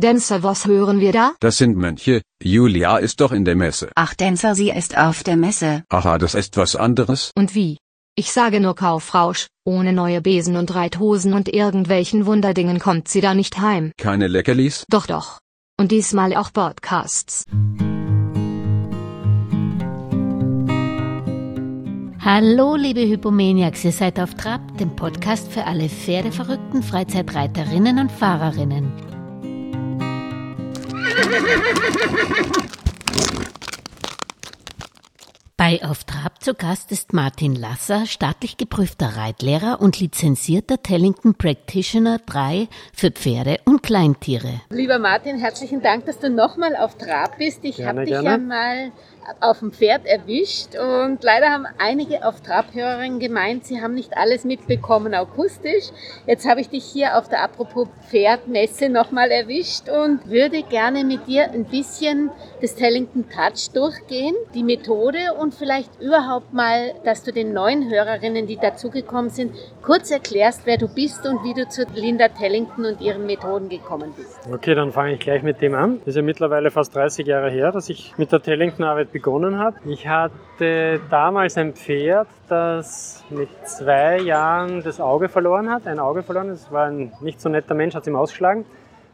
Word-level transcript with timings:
Dancer, 0.00 0.44
was 0.44 0.64
hören 0.64 1.00
wir 1.00 1.10
da? 1.10 1.32
Das 1.40 1.56
sind 1.56 1.76
Mönche, 1.76 2.22
Julia 2.40 2.98
ist 2.98 3.20
doch 3.20 3.32
in 3.32 3.44
der 3.44 3.56
Messe. 3.56 3.90
Ach, 3.96 4.14
Dancer, 4.14 4.54
sie 4.54 4.70
ist 4.70 4.96
auf 4.96 5.24
der 5.24 5.36
Messe. 5.36 5.82
Aha, 5.88 6.18
das 6.18 6.36
ist 6.36 6.56
was 6.56 6.76
anderes. 6.76 7.32
Und 7.36 7.56
wie? 7.56 7.78
Ich 8.16 8.30
sage 8.30 8.60
nur 8.60 8.76
Kaufrausch, 8.76 9.48
ohne 9.66 9.92
neue 9.92 10.20
Besen 10.20 10.56
und 10.56 10.72
Reithosen 10.72 11.32
und 11.32 11.48
irgendwelchen 11.48 12.26
Wunderdingen 12.26 12.78
kommt 12.78 13.08
sie 13.08 13.20
da 13.20 13.34
nicht 13.34 13.58
heim. 13.58 13.90
Keine 13.98 14.28
Leckerlis? 14.28 14.84
Doch 14.88 15.08
doch. 15.08 15.40
Und 15.80 15.90
diesmal 15.90 16.36
auch 16.36 16.52
Podcasts. 16.52 17.42
Hallo, 22.20 22.76
liebe 22.76 23.00
Hypomaniacs, 23.00 23.84
ihr 23.84 23.92
seid 23.92 24.20
auf 24.20 24.34
Trab, 24.34 24.78
dem 24.78 24.94
Podcast 24.94 25.50
für 25.50 25.64
alle 25.64 25.88
pferdeverrückten 25.88 26.84
Freizeitreiterinnen 26.84 27.98
und 27.98 28.12
Fahrerinnen. 28.12 29.17
Bei 35.60 35.82
Auf 35.82 36.04
Trab 36.04 36.42
zu 36.42 36.54
Gast 36.54 36.92
ist 36.92 37.12
Martin 37.12 37.54
Lasser, 37.54 38.06
staatlich 38.06 38.56
geprüfter 38.56 39.16
Reitlehrer 39.16 39.80
und 39.80 39.98
lizenzierter 39.98 40.82
Tellington 40.82 41.34
Practitioner 41.34 42.20
3 42.24 42.68
für 42.94 43.10
Pferde 43.10 43.58
und 43.64 43.82
Kleintiere. 43.82 44.60
Lieber 44.70 44.98
Martin, 44.98 45.36
herzlichen 45.36 45.82
Dank, 45.82 46.06
dass 46.06 46.20
du 46.20 46.30
nochmal 46.30 46.76
auf 46.76 46.96
Trab 46.96 47.38
bist. 47.38 47.58
Ich 47.64 47.82
habe 47.82 48.04
dich 48.04 48.10
gerne. 48.10 48.28
ja 48.30 48.38
mal 48.38 48.92
auf 49.40 49.60
dem 49.60 49.72
Pferd 49.72 50.06
erwischt 50.06 50.76
und 50.76 51.22
leider 51.22 51.48
haben 51.48 51.66
einige 51.78 52.26
auf 52.26 52.40
Trab-Hörerinnen 52.40 53.18
gemeint, 53.18 53.66
sie 53.66 53.80
haben 53.80 53.94
nicht 53.94 54.16
alles 54.16 54.44
mitbekommen 54.44 55.14
akustisch. 55.14 55.90
Jetzt 56.26 56.48
habe 56.48 56.60
ich 56.60 56.68
dich 56.68 56.84
hier 56.84 57.18
auf 57.18 57.28
der 57.28 57.42
Apropos 57.42 57.88
Pferdmesse 58.08 58.88
nochmal 58.88 59.30
erwischt 59.30 59.88
und 59.88 60.28
würde 60.28 60.62
gerne 60.62 61.04
mit 61.04 61.26
dir 61.26 61.50
ein 61.50 61.64
bisschen 61.64 62.30
das 62.60 62.74
Tellington 62.74 63.26
Touch 63.28 63.70
durchgehen, 63.72 64.34
die 64.54 64.64
Methode 64.64 65.34
und 65.38 65.54
vielleicht 65.54 66.00
überhaupt 66.00 66.52
mal, 66.52 66.94
dass 67.04 67.22
du 67.22 67.32
den 67.32 67.52
neuen 67.52 67.90
Hörerinnen, 67.90 68.46
die 68.46 68.56
dazugekommen 68.56 69.30
sind, 69.30 69.54
kurz 69.82 70.10
erklärst, 70.10 70.62
wer 70.64 70.76
du 70.76 70.88
bist 70.88 71.26
und 71.26 71.44
wie 71.44 71.54
du 71.54 71.68
zu 71.68 71.86
Linda 71.94 72.28
Tellington 72.28 72.84
und 72.84 73.00
ihren 73.00 73.26
Methoden 73.26 73.68
gekommen 73.68 74.12
bist. 74.16 74.38
Okay, 74.52 74.74
dann 74.74 74.92
fange 74.92 75.14
ich 75.14 75.20
gleich 75.20 75.42
mit 75.42 75.60
dem 75.60 75.74
an. 75.74 75.98
Das 76.00 76.08
ist 76.08 76.16
ja 76.16 76.22
mittlerweile 76.22 76.70
fast 76.70 76.94
30 76.94 77.26
Jahre 77.26 77.50
her, 77.50 77.72
dass 77.72 77.88
ich 77.88 78.14
mit 78.16 78.32
der 78.32 78.42
Tellington-Arbeit 78.42 79.12
begonnen 79.18 79.58
habe. 79.58 79.76
Ich 79.84 80.06
hatte 80.06 81.00
damals 81.10 81.56
ein 81.58 81.72
Pferd, 81.72 82.28
das 82.48 83.24
mit 83.30 83.48
zwei 83.64 84.20
Jahren 84.20 84.82
das 84.84 85.00
Auge 85.00 85.28
verloren 85.28 85.68
hat, 85.70 85.86
ein 85.88 85.98
Auge 85.98 86.22
verloren. 86.22 86.48
Das 86.48 86.70
war 86.70 86.86
ein 86.86 87.12
nicht 87.20 87.40
so 87.40 87.48
netter 87.48 87.74
Mensch, 87.74 87.94
hat 87.94 88.02
es 88.02 88.08
ihm 88.08 88.16
ausgeschlagen. 88.16 88.64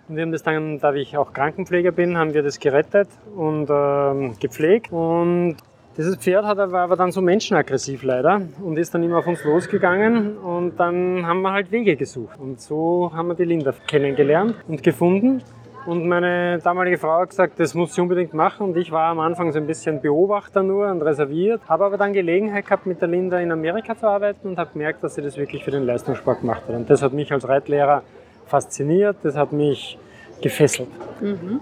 Und 0.07 0.17
wir 0.17 0.23
haben 0.23 0.33
das 0.33 0.43
dann, 0.43 0.79
da 0.81 0.93
ich 0.93 1.17
auch 1.17 1.33
Krankenpfleger 1.33 1.91
bin, 1.91 2.19
haben 2.19 2.35
wir 2.35 2.43
das 2.43 2.61
gerettet 2.61 3.09
und 3.35 3.69
ähm, 3.71 4.35
gepflegt. 4.39 4.93
Und 4.93 5.57
dieses 5.97 6.17
Pferd 6.17 6.45
hat, 6.45 6.59
war 6.59 6.83
aber 6.83 6.97
dann 6.97 7.11
so 7.11 7.23
menschenaggressiv 7.23 8.03
leider 8.03 8.43
und 8.63 8.77
ist 8.77 8.93
dann 8.95 9.03
immer 9.03 9.19
auf 9.19 9.27
uns 9.27 9.43
losgegangen 9.45 10.37
und 10.37 10.79
dann 10.79 11.25
haben 11.25 11.41
wir 11.41 11.53
halt 11.53 11.71
Wege 11.71 11.97
gesucht. 11.97 12.39
Und 12.39 12.61
so 12.61 13.11
haben 13.15 13.29
wir 13.29 13.35
die 13.35 13.45
Linda 13.45 13.73
kennengelernt 13.87 14.57
und 14.69 14.83
gefunden. 14.83 15.43
Und 15.87 16.07
meine 16.07 16.59
damalige 16.61 16.97
Frau 16.97 17.21
hat 17.21 17.31
gesagt, 17.31 17.61
das 17.61 17.75
muss 17.75 17.95
sie 17.95 18.01
unbedingt 18.01 18.33
machen. 18.33 18.69
Und 18.69 18.77
ich 18.77 18.91
war 18.91 19.11
am 19.11 19.21
Anfang 19.21 19.53
so 19.53 19.59
ein 19.59 19.67
bisschen 19.67 20.01
Beobachter 20.01 20.63
nur 20.63 20.91
und 20.91 21.03
reserviert. 21.03 21.61
Habe 21.69 21.85
aber 21.85 21.99
dann 21.99 22.15
Gelegenheit 22.15 22.65
gehabt, 22.65 22.87
mit 22.87 23.03
der 23.03 23.09
Linda 23.09 23.39
in 23.39 23.53
Amerika 23.53 23.97
zu 23.97 24.07
arbeiten 24.07 24.49
und 24.49 24.59
habe 24.59 24.71
gemerkt, 24.73 25.05
dass 25.05 25.15
sie 25.17 25.23
das 25.23 25.37
wirklich 25.37 25.63
für 25.63 25.71
den 25.71 25.85
Leistungssport 25.85 26.41
gemacht 26.41 26.63
hat. 26.67 26.75
Und 26.75 26.89
das 26.89 27.03
hat 27.03 27.13
mich 27.13 27.31
als 27.33 27.47
Reitlehrer 27.47 28.03
fasziniert, 28.47 29.17
das 29.23 29.37
hat 29.37 29.53
mich 29.53 29.99
gefesselt. 30.41 30.89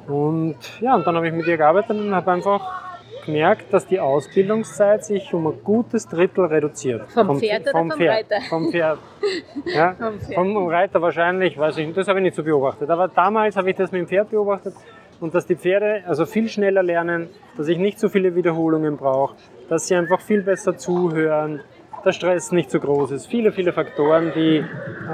Und 0.07 0.57
ja, 0.81 0.95
und 0.95 1.07
dann 1.07 1.17
habe 1.17 1.27
ich 1.27 1.35
mit 1.35 1.47
ihr 1.47 1.57
gearbeitet 1.57 1.91
und 1.91 2.15
habe 2.15 2.31
einfach 2.31 2.92
gemerkt, 3.25 3.73
dass 3.73 3.87
die 3.87 4.01
Ausbildungszeit 4.01 5.05
sich 5.05 5.33
um 5.35 5.47
ein 5.47 5.63
gutes 5.65 6.07
Drittel 6.09 6.47
reduziert. 6.47 7.11
Vom 7.13 7.39
Pferd 7.39 7.63
oder 7.63 7.73
vom 7.73 7.91
Pferd. 7.91 8.15
Reiter? 8.17 8.41
Vom 8.49 8.71
Pferd. 8.71 8.99
Ja, 9.65 9.95
Vom 9.95 10.19
Pferd. 10.21 10.35
vom 10.35 10.67
Reiter 10.69 11.01
wahrscheinlich, 11.01 11.57
weiß 11.57 11.79
ich 11.79 11.87
nicht, 11.87 11.97
das 11.97 12.09
habe 12.09 12.19
ich 12.19 12.25
nicht 12.25 12.35
so 12.35 12.43
beobachtet. 12.43 12.91
Aber 12.91 13.09
damals 13.09 13.57
habe 13.57 13.71
ich 13.71 13.77
das 13.77 13.93
mit 13.93 14.01
dem 14.01 14.09
Pferd 14.09 14.31
beobachtet 14.31 14.75
und 15.21 15.35
dass 15.35 15.47
die 15.47 15.55
Pferde 15.57 16.03
also 16.07 16.27
viel 16.27 16.49
schneller 16.49 16.83
lernen, 16.83 17.29
dass 17.57 17.69
ich 17.69 17.79
nicht 17.79 18.01
so 18.01 18.09
viele 18.09 18.35
Wiederholungen 18.35 18.97
brauche, 18.97 19.37
dass 19.69 19.87
sie 19.87 19.95
einfach 19.95 20.21
viel 20.21 20.43
besser 20.43 20.77
zuhören, 20.77 21.61
der 22.05 22.13
Stress 22.13 22.51
nicht 22.51 22.71
so 22.71 22.81
groß 22.81 23.13
ist. 23.13 23.27
Viele, 23.27 23.53
viele 23.53 23.73
Faktoren, 23.73 24.33
die, 24.35 24.65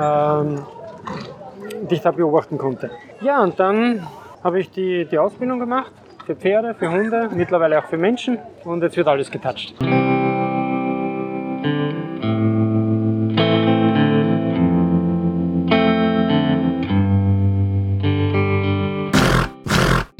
ähm, 0.01 0.65
die 1.83 1.95
ich 1.97 2.01
da 2.01 2.11
beobachten 2.11 2.57
konnte. 2.57 2.91
Ja, 3.21 3.43
und 3.43 3.61
dann 3.61 4.07
habe 4.43 4.59
ich 4.61 4.71
die, 4.71 5.05
die 5.05 5.19
Ausbildung 5.19 5.59
gemacht 5.59 5.93
für 6.29 6.37
Pferde, 6.37 6.75
für 6.75 6.91
Hunde, 6.91 7.31
mittlerweile 7.33 7.79
auch 7.79 7.87
für 7.87 7.97
Menschen 7.97 8.37
und 8.65 8.83
jetzt 8.83 8.99
wird 8.99 9.09
alles 9.09 9.31
getatscht. 9.31 9.75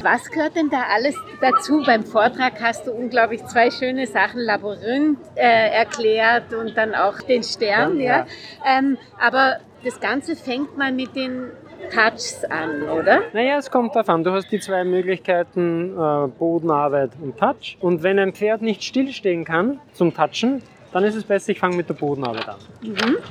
Was 0.01 0.31
gehört 0.31 0.55
denn 0.55 0.71
da 0.71 0.85
alles 0.91 1.15
dazu? 1.41 1.83
Beim 1.85 2.03
Vortrag 2.03 2.53
hast 2.59 2.87
du 2.87 2.91
unglaublich 2.91 3.45
zwei 3.45 3.69
schöne 3.69 4.07
Sachen, 4.07 4.41
Labyrinth 4.41 5.19
äh, 5.35 5.69
erklärt 5.77 6.55
und 6.55 6.75
dann 6.75 6.95
auch 6.95 7.21
den 7.21 7.43
Stern. 7.43 7.99
Ja, 7.99 8.25
Ja, 8.25 8.25
Ähm, 8.65 8.97
aber 9.19 9.57
das 9.83 9.99
Ganze 9.99 10.35
fängt 10.35 10.75
mal 10.75 10.91
mit 10.91 11.15
den 11.15 11.51
Touchs 11.93 12.43
an, 12.45 12.83
oder? 12.83 13.21
Naja, 13.33 13.57
es 13.57 13.69
kommt 13.71 13.95
darauf 13.95 14.09
an. 14.09 14.23
Du 14.23 14.31
hast 14.31 14.51
die 14.51 14.59
zwei 14.59 14.83
Möglichkeiten, 14.83 15.93
äh, 15.97 16.27
Bodenarbeit 16.27 17.11
und 17.21 17.37
Touch. 17.37 17.77
Und 17.79 18.03
wenn 18.03 18.19
ein 18.19 18.33
Pferd 18.33 18.61
nicht 18.61 18.83
stillstehen 18.83 19.45
kann 19.45 19.79
zum 19.93 20.13
Touchen, 20.13 20.61
dann 20.91 21.03
ist 21.03 21.15
es 21.15 21.23
besser, 21.23 21.51
ich 21.51 21.59
fange 21.59 21.75
mit 21.75 21.87
der 21.87 21.93
Bodenarbeit 21.93 22.49
an. 22.49 22.57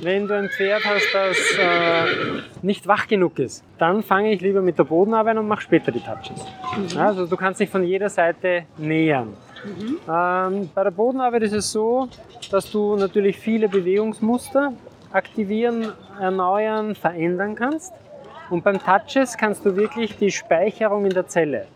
Wenn 0.01 0.27
du 0.27 0.35
ein 0.35 0.49
Pferd 0.49 0.83
hast, 0.85 1.07
das 1.13 1.37
äh, 1.59 2.41
nicht 2.61 2.87
wach 2.87 3.07
genug 3.07 3.37
ist, 3.39 3.63
dann 3.77 4.01
fange 4.01 4.31
ich 4.31 4.41
lieber 4.41 4.61
mit 4.61 4.79
der 4.79 4.85
Bodenarbeit 4.85 5.37
und 5.37 5.47
mache 5.47 5.61
später 5.61 5.91
die 5.91 5.99
Touches. 5.99 6.45
Ja, 6.95 7.07
also 7.07 7.25
du 7.25 7.35
kannst 7.35 7.59
dich 7.59 7.69
von 7.69 7.83
jeder 7.83 8.09
Seite 8.09 8.63
nähern. 8.77 9.35
Ähm, 10.07 10.69
bei 10.73 10.83
der 10.83 10.91
Bodenarbeit 10.91 11.43
ist 11.43 11.53
es 11.53 11.71
so, 11.71 12.07
dass 12.49 12.71
du 12.71 12.95
natürlich 12.95 13.37
viele 13.37 13.67
Bewegungsmuster 13.67 14.71
aktivieren, 15.11 15.91
erneuern, 16.19 16.95
verändern 16.95 17.55
kannst. 17.55 17.93
Und 18.49 18.63
beim 18.63 18.79
Touches 18.79 19.37
kannst 19.37 19.63
du 19.63 19.75
wirklich 19.75 20.17
die 20.17 20.31
Speicherung 20.31 21.05
in 21.05 21.11
der 21.11 21.27
Zelle, 21.27 21.67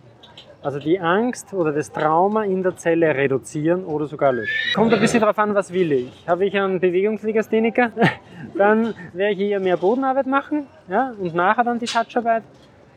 also 0.63 0.79
die 0.79 1.00
Angst 1.00 1.53
oder 1.53 1.72
das 1.72 1.91
Trauma 1.91 2.45
in 2.45 2.63
der 2.63 2.75
Zelle 2.75 3.13
reduzieren 3.13 3.85
oder 3.85 4.07
sogar 4.07 4.34
löschen. 4.34 4.73
Kommt 4.73 4.91
ein 4.91 5.00
bisschen 5.00 5.19
darauf 5.19 5.38
an, 5.38 5.53
was 5.53 5.72
will 5.72 5.91
ich. 5.91 6.28
Habe 6.28 6.45
ich 6.45 6.57
einen 6.57 6.79
Bewegungslegastheniker, 6.79 7.91
dann 8.57 8.95
werde 9.13 9.34
ich 9.34 9.39
eher 9.39 9.59
mehr 9.59 9.78
Bodenarbeit 9.78 10.25
machen 10.25 10.66
ja, 10.88 11.13
und 11.19 11.35
nachher 11.35 11.63
dann 11.63 11.78
die 11.78 11.85
Toucharbeit. 11.85 12.44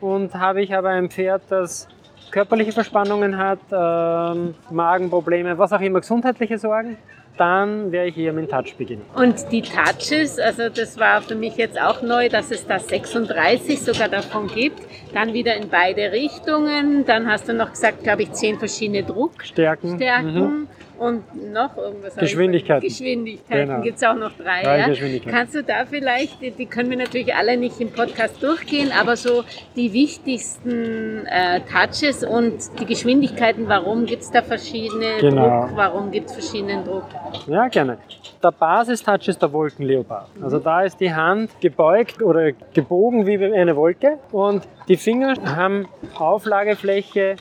Und 0.01 0.33
habe 0.33 0.61
ich 0.61 0.75
aber 0.75 0.89
ein 0.89 1.09
Pferd, 1.09 1.43
das 1.49 1.87
körperliche 2.31 2.71
Verspannungen 2.71 3.37
hat, 3.37 3.59
ähm, 3.71 4.55
Magenprobleme, 4.71 5.57
was 5.57 5.71
auch 5.71 5.81
immer, 5.81 5.99
gesundheitliche 5.99 6.57
Sorgen, 6.57 6.97
dann 7.37 7.91
werde 7.91 8.09
ich 8.09 8.17
eher 8.17 8.33
mit 8.33 8.49
Touch 8.49 8.75
beginnen. 8.77 9.03
Und 9.15 9.51
die 9.51 9.61
Touches, 9.61 10.39
also 10.39 10.69
das 10.69 10.99
war 10.99 11.21
für 11.21 11.35
mich 11.35 11.55
jetzt 11.57 11.79
auch 11.79 12.01
neu, 12.01 12.29
dass 12.29 12.51
es 12.51 12.65
da 12.65 12.79
36 12.79 13.81
sogar 13.81 14.09
davon 14.09 14.47
gibt. 14.47 14.81
Dann 15.13 15.33
wieder 15.33 15.55
in 15.55 15.69
beide 15.69 16.11
Richtungen. 16.11 17.05
Dann 17.05 17.27
hast 17.27 17.47
du 17.47 17.53
noch 17.53 17.71
gesagt, 17.71 18.03
glaube 18.03 18.23
ich, 18.23 18.33
zehn 18.33 18.59
verschiedene 18.59 19.03
Druckstärken. 19.03 19.95
Stärken. 19.95 20.33
Mhm. 20.33 20.67
Und 20.97 21.51
noch 21.53 21.77
irgendwas. 21.77 22.15
Geschwindigkeiten. 22.15 22.87
Geschwindigkeiten 22.87 23.67
Genau. 23.69 23.81
gibt 23.81 23.97
es 23.97 24.03
auch 24.03 24.15
noch 24.15 24.31
drei. 24.33 24.63
Drei 24.63 24.79
ja? 24.79 24.87
Geschwindigkeiten. 24.87 25.37
Kannst 25.37 25.55
du 25.55 25.63
da 25.63 25.85
vielleicht, 25.85 26.41
die- 26.41 26.51
die 26.51 26.65
können 26.65 26.89
wir 26.89 26.97
natürlich 26.97 27.33
alle 27.35 27.55
nicht 27.57 27.79
im 27.79 27.91
Podcast 27.91 28.41
durchgehen, 28.41 28.91
aber 28.91 29.15
so 29.15 29.43
die 29.75 29.93
wichtigsten 29.93 31.25
äh, 31.27 31.61
Touches 31.61 32.23
und 32.23 32.55
die 32.79 32.85
Geschwindigkeiten, 32.85 33.67
warum 33.67 34.05
gibt 34.05 34.23
es 34.23 34.31
da 34.31 34.41
verschiedene 34.41 35.17
Genau. 35.19 35.67
Druck, 35.67 35.75
warum 35.75 36.11
gibt 36.11 36.27
es 36.29 36.33
verschiedenen 36.33 36.83
Druck? 36.83 37.05
Ja, 37.47 37.67
gerne. 37.67 37.97
Der 38.43 38.51
Basistouch 38.51 39.27
ist 39.27 39.41
der 39.41 39.51
Wolkenleopard. 39.51 40.27
Also 40.41 40.59
da 40.59 40.81
ist 40.83 40.99
die 40.99 41.13
Hand 41.13 41.49
gebeugt 41.59 42.21
oder 42.21 42.51
gebogen 42.73 43.25
wie 43.25 43.43
eine 43.43 43.75
Wolke 43.75 44.19
und 44.31 44.63
die 44.87 44.95
Finger 44.97 45.33
haben 45.55 45.87
Auflagefläche 46.15 47.35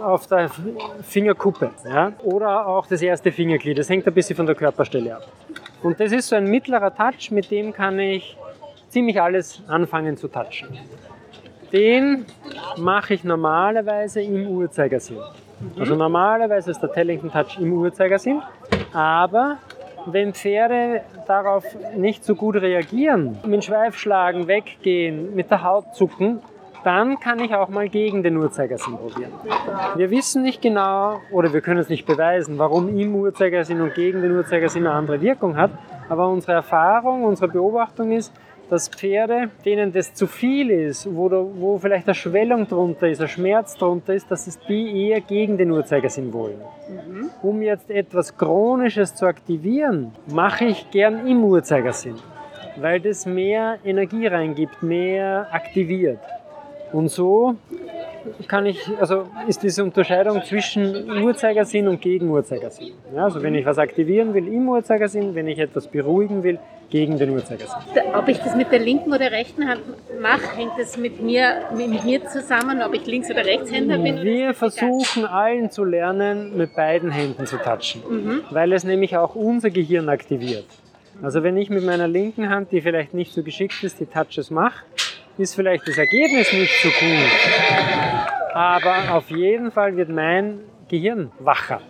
auf 0.00 0.26
der 0.26 0.50
Fingerkuppe 1.02 1.70
ja? 1.84 2.12
oder 2.22 2.66
auch 2.66 2.86
das 2.86 3.02
erste 3.02 3.32
Fingerglied. 3.32 3.78
Das 3.78 3.88
hängt 3.88 4.06
ein 4.06 4.14
bisschen 4.14 4.36
von 4.36 4.46
der 4.46 4.54
Körperstelle 4.54 5.16
ab. 5.16 5.28
Und 5.82 5.98
das 5.98 6.12
ist 6.12 6.28
so 6.28 6.36
ein 6.36 6.44
mittlerer 6.44 6.94
Touch, 6.94 7.30
mit 7.30 7.50
dem 7.50 7.72
kann 7.72 7.98
ich 7.98 8.36
ziemlich 8.88 9.20
alles 9.20 9.62
anfangen 9.66 10.16
zu 10.16 10.28
touchen. 10.28 10.68
Den 11.72 12.26
mache 12.76 13.14
ich 13.14 13.24
normalerweise 13.24 14.20
im 14.20 14.46
Uhrzeigersinn. 14.46 15.18
Also 15.78 15.94
normalerweise 15.94 16.70
ist 16.70 16.80
der 16.80 16.92
Tellington 16.92 17.30
Touch 17.30 17.58
im 17.58 17.72
Uhrzeigersinn, 17.72 18.42
aber 18.92 19.58
wenn 20.06 20.34
Pferde 20.34 21.02
darauf 21.26 21.64
nicht 21.96 22.24
so 22.24 22.34
gut 22.34 22.56
reagieren, 22.56 23.38
mit 23.44 23.54
dem 23.54 23.62
Schweif 23.62 23.96
schlagen, 23.96 24.48
weggehen, 24.48 25.34
mit 25.34 25.50
der 25.50 25.62
Haut 25.62 25.94
zucken, 25.94 26.40
dann 26.84 27.20
kann 27.20 27.38
ich 27.40 27.54
auch 27.54 27.68
mal 27.68 27.88
gegen 27.88 28.22
den 28.22 28.36
Uhrzeigersinn 28.36 28.96
probieren. 28.96 29.32
Wir 29.96 30.10
wissen 30.10 30.42
nicht 30.42 30.62
genau 30.62 31.20
oder 31.30 31.52
wir 31.52 31.60
können 31.60 31.80
es 31.80 31.88
nicht 31.88 32.06
beweisen, 32.06 32.58
warum 32.58 32.88
im 32.96 33.14
Uhrzeigersinn 33.14 33.80
und 33.80 33.94
gegen 33.94 34.22
den 34.22 34.32
Uhrzeigersinn 34.32 34.86
eine 34.86 34.96
andere 34.96 35.20
Wirkung 35.20 35.56
hat, 35.56 35.70
aber 36.08 36.28
unsere 36.28 36.52
Erfahrung, 36.52 37.24
unsere 37.24 37.48
Beobachtung 37.48 38.12
ist, 38.12 38.32
dass 38.72 38.88
Pferde, 38.88 39.50
denen 39.66 39.92
das 39.92 40.14
zu 40.14 40.26
viel 40.26 40.70
ist, 40.70 41.06
wo, 41.14 41.28
da, 41.28 41.44
wo 41.56 41.78
vielleicht 41.78 42.06
eine 42.06 42.14
Schwellung 42.14 42.66
drunter 42.66 43.06
ist, 43.06 43.20
ein 43.20 43.28
Schmerz 43.28 43.76
drunter 43.76 44.14
ist, 44.14 44.30
dass 44.30 44.46
es 44.46 44.58
die 44.60 45.08
eher 45.08 45.20
gegen 45.20 45.58
den 45.58 45.70
Uhrzeigersinn 45.70 46.32
wollen. 46.32 46.56
Mhm. 46.88 47.30
Um 47.42 47.60
jetzt 47.60 47.90
etwas 47.90 48.34
Chronisches 48.34 49.14
zu 49.14 49.26
aktivieren, 49.26 50.12
mache 50.26 50.64
ich 50.64 50.90
gern 50.90 51.26
im 51.26 51.44
Uhrzeigersinn, 51.44 52.14
weil 52.76 52.98
das 53.00 53.26
mehr 53.26 53.76
Energie 53.84 54.26
reingibt, 54.26 54.82
mehr 54.82 55.48
aktiviert. 55.52 56.20
Und 56.92 57.08
so 57.10 57.56
kann 58.48 58.66
ich, 58.66 58.78
also 59.00 59.26
ist 59.48 59.62
diese 59.62 59.82
Unterscheidung 59.82 60.42
zwischen 60.44 61.10
Uhrzeigersinn 61.22 61.88
und 61.88 62.00
gegen 62.00 62.28
Uhrzeigersinn. 62.30 62.92
Ja, 63.14 63.24
also 63.24 63.42
wenn 63.42 63.54
ich 63.54 63.66
was 63.66 63.78
aktivieren 63.78 64.34
will 64.34 64.46
im 64.46 64.68
Uhrzeigersinn, 64.68 65.34
wenn 65.34 65.48
ich 65.48 65.58
etwas 65.58 65.86
beruhigen 65.86 66.42
will, 66.42 66.58
gegen 66.90 67.16
den 67.16 67.30
Uhrzeigersinn. 67.30 67.78
Ob 68.14 68.28
ich 68.28 68.38
das 68.38 68.54
mit 68.54 68.70
der 68.70 68.78
linken 68.78 69.14
oder 69.14 69.32
rechten 69.32 69.66
Hand 69.66 69.80
mache, 70.20 70.56
hängt 70.56 70.72
das 70.78 70.98
mit 70.98 71.22
mir, 71.22 71.62
mit 71.74 72.04
mir 72.04 72.26
zusammen, 72.26 72.82
ob 72.82 72.92
ich 72.92 73.06
Links- 73.06 73.30
oder 73.30 73.46
Rechtshänder 73.46 73.96
bin? 73.96 74.22
Wir 74.22 74.52
versuchen 74.52 75.24
allen 75.24 75.70
zu 75.70 75.84
lernen, 75.84 76.54
mit 76.54 76.76
beiden 76.76 77.10
Händen 77.10 77.46
zu 77.46 77.56
touchen, 77.56 78.02
mhm. 78.08 78.40
weil 78.50 78.74
es 78.74 78.84
nämlich 78.84 79.16
auch 79.16 79.34
unser 79.34 79.70
Gehirn 79.70 80.10
aktiviert. 80.10 80.66
Also 81.22 81.42
wenn 81.42 81.56
ich 81.56 81.70
mit 81.70 81.82
meiner 81.82 82.08
linken 82.08 82.50
Hand, 82.50 82.72
die 82.72 82.82
vielleicht 82.82 83.14
nicht 83.14 83.32
so 83.32 83.42
geschickt 83.42 83.82
ist, 83.82 83.98
die 83.98 84.06
Touches 84.06 84.50
mache, 84.50 84.84
ist 85.38 85.54
vielleicht 85.54 85.86
das 85.88 85.98
Ergebnis 85.98 86.52
nicht 86.52 86.82
so 86.82 86.88
gut. 86.88 88.54
Aber 88.54 89.16
auf 89.16 89.30
jeden 89.30 89.70
Fall 89.70 89.96
wird 89.96 90.08
mein 90.08 90.60
Gehirn 90.88 91.30
wacher. 91.38 91.80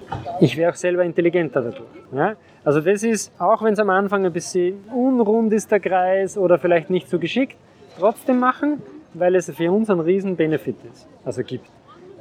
Ich 0.41 0.56
wäre 0.56 0.71
auch 0.71 0.77
selber 0.77 1.05
intelligenter 1.05 1.61
dadurch. 1.61 1.89
Ja? 2.12 2.37
Also 2.65 2.81
das 2.81 3.03
ist, 3.03 3.33
auch 3.41 3.62
wenn 3.62 3.73
es 3.73 3.81
am 3.81 3.91
Anfang 3.91 4.25
ein 4.25 4.33
bisschen 4.33 4.85
unrund 4.94 5.53
ist, 5.53 5.71
der 5.73 5.81
Kreis, 5.81 6.39
oder 6.39 6.59
vielleicht 6.59 6.91
nicht 6.91 7.09
so 7.09 7.19
geschickt, 7.19 7.56
trotzdem 7.99 8.39
machen, 8.39 8.81
weil 9.15 9.35
es 9.35 9.50
für 9.50 9.71
uns 9.71 9.91
einen 9.91 10.00
riesen 10.00 10.37
Benefit 10.37 10.77
ist, 10.93 11.09
also 11.25 11.43
gibt. 11.43 11.69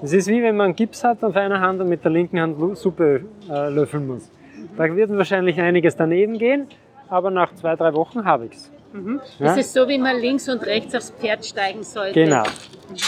Es 0.01 0.13
ist 0.13 0.27
wie 0.27 0.41
wenn 0.41 0.57
man 0.57 0.75
Gips 0.75 1.03
hat 1.03 1.23
auf 1.23 1.35
einer 1.35 1.59
Hand 1.59 1.79
und 1.79 1.87
mit 1.89 2.03
der 2.03 2.11
linken 2.11 2.39
Hand 2.39 2.57
Suppe 2.77 3.23
äh, 3.47 3.69
löffeln 3.69 4.07
muss. 4.07 4.31
Da 4.75 4.95
wird 4.95 5.15
wahrscheinlich 5.15 5.61
einiges 5.61 5.95
daneben 5.95 6.39
gehen, 6.39 6.65
aber 7.07 7.29
nach 7.29 7.53
zwei, 7.53 7.75
drei 7.75 7.93
Wochen 7.93 8.25
habe 8.25 8.45
ich 8.45 8.53
es. 8.53 8.71
Mhm. 8.93 9.21
Das 9.39 9.57
ist 9.57 9.73
so, 9.73 9.87
wie 9.87 9.97
man 9.97 10.19
links 10.19 10.49
und 10.49 10.65
rechts 10.65 10.93
aufs 10.95 11.11
Pferd 11.11 11.45
steigen 11.45 11.83
sollte. 11.83 12.13
Genau. 12.13 12.43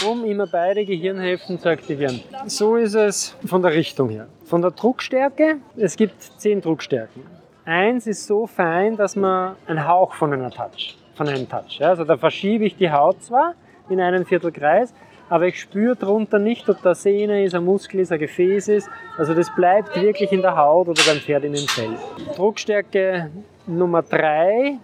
Um 0.08 0.24
immer 0.24 0.46
beide 0.46 0.84
Gehirnhälften 0.84 1.58
zu 1.58 1.68
aktivieren. 1.68 2.22
So 2.46 2.76
ist 2.76 2.94
es 2.94 3.36
von 3.44 3.60
der 3.62 3.72
Richtung 3.72 4.08
her. 4.08 4.28
Von 4.44 4.62
der 4.62 4.70
Druckstärke, 4.70 5.58
es 5.76 5.96
gibt 5.96 6.22
zehn 6.22 6.60
Druckstärken. 6.60 7.22
Eins 7.66 8.06
ist 8.06 8.26
so 8.26 8.46
fein, 8.46 8.96
dass 8.96 9.16
man 9.16 9.56
einen 9.66 9.86
Hauch 9.86 10.14
von 10.14 10.32
einer 10.32 10.50
Touch, 10.50 10.96
von 11.14 11.28
einem 11.28 11.48
Touch. 11.48 11.78
Ja, 11.78 11.90
also 11.90 12.04
da 12.04 12.16
verschiebe 12.16 12.64
ich 12.64 12.76
die 12.76 12.90
Haut 12.90 13.22
zwar 13.22 13.54
in 13.88 14.00
einen 14.00 14.26
Viertelkreis, 14.26 14.92
aber 15.30 15.46
ich 15.46 15.60
spüre 15.60 15.96
darunter 15.96 16.38
nicht, 16.38 16.68
ob 16.68 16.82
da 16.82 16.94
Sehne 16.94 17.44
ist, 17.44 17.54
ein 17.54 17.64
Muskel 17.64 18.00
ist, 18.00 18.12
ein 18.12 18.18
Gefäß 18.18 18.68
ist. 18.68 18.90
Also 19.16 19.34
das 19.34 19.54
bleibt 19.54 19.96
wirklich 20.00 20.30
in 20.32 20.42
der 20.42 20.56
Haut 20.56 20.88
oder 20.88 21.02
beim 21.06 21.18
Pferd 21.18 21.44
in 21.44 21.54
den 21.54 21.66
Fell. 21.66 21.96
Druckstärke 22.36 23.30
Nummer 23.66 24.02
drei 24.02 24.78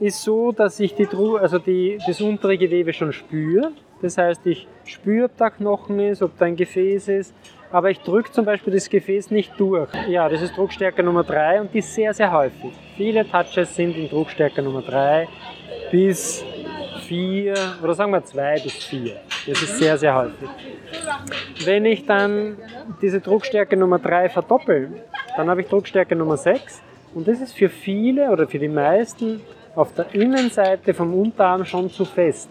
ist 0.00 0.22
so, 0.22 0.52
dass 0.52 0.80
ich 0.80 0.94
die, 0.94 1.06
also 1.40 1.58
die, 1.58 1.98
das 2.06 2.20
untere 2.20 2.58
Gewebe 2.58 2.92
schon 2.92 3.12
spüre. 3.12 3.72
Das 4.02 4.18
heißt, 4.18 4.46
ich 4.46 4.66
spüre, 4.84 5.26
ob 5.26 5.36
da 5.36 5.50
Knochen 5.50 5.98
ist, 6.00 6.22
ob 6.22 6.36
da 6.38 6.44
ein 6.44 6.56
Gefäß 6.56 7.08
ist, 7.08 7.34
aber 7.70 7.90
ich 7.90 8.00
drücke 8.00 8.30
zum 8.30 8.44
Beispiel 8.44 8.72
das 8.72 8.88
Gefäß 8.88 9.30
nicht 9.30 9.52
durch. 9.58 9.88
Ja, 10.08 10.28
das 10.28 10.42
ist 10.42 10.56
Druckstärke 10.56 11.02
Nummer 11.02 11.24
3 11.24 11.62
und 11.62 11.74
die 11.74 11.78
ist 11.78 11.94
sehr, 11.94 12.12
sehr 12.12 12.30
häufig. 12.30 12.72
Viele 12.96 13.28
Touches 13.28 13.74
sind 13.74 13.96
in 13.96 14.08
Druckstärke 14.08 14.62
Nummer 14.62 14.82
3 14.82 15.26
bis 15.90 16.44
4 17.06 17.54
oder 17.82 17.94
sagen 17.94 18.12
wir 18.12 18.24
2 18.24 18.60
bis 18.60 18.84
4. 18.84 19.16
Das 19.46 19.62
ist 19.62 19.78
sehr, 19.78 19.96
sehr 19.96 20.14
häufig. 20.14 20.48
Wenn 21.64 21.84
ich 21.84 22.04
dann 22.06 22.56
diese 23.00 23.20
Druckstärke 23.20 23.76
Nummer 23.76 23.98
3 23.98 24.28
verdoppel, 24.28 25.02
dann 25.36 25.48
habe 25.48 25.62
ich 25.62 25.68
Druckstärke 25.68 26.14
Nummer 26.14 26.36
6 26.36 26.82
und 27.14 27.26
das 27.26 27.40
ist 27.40 27.54
für 27.54 27.68
viele 27.68 28.30
oder 28.30 28.46
für 28.46 28.58
die 28.58 28.68
meisten 28.68 29.40
auf 29.74 29.92
der 29.94 30.14
Innenseite 30.14 30.94
vom 30.94 31.14
Unterarm 31.14 31.64
schon 31.64 31.90
zu 31.90 32.04
fest. 32.04 32.48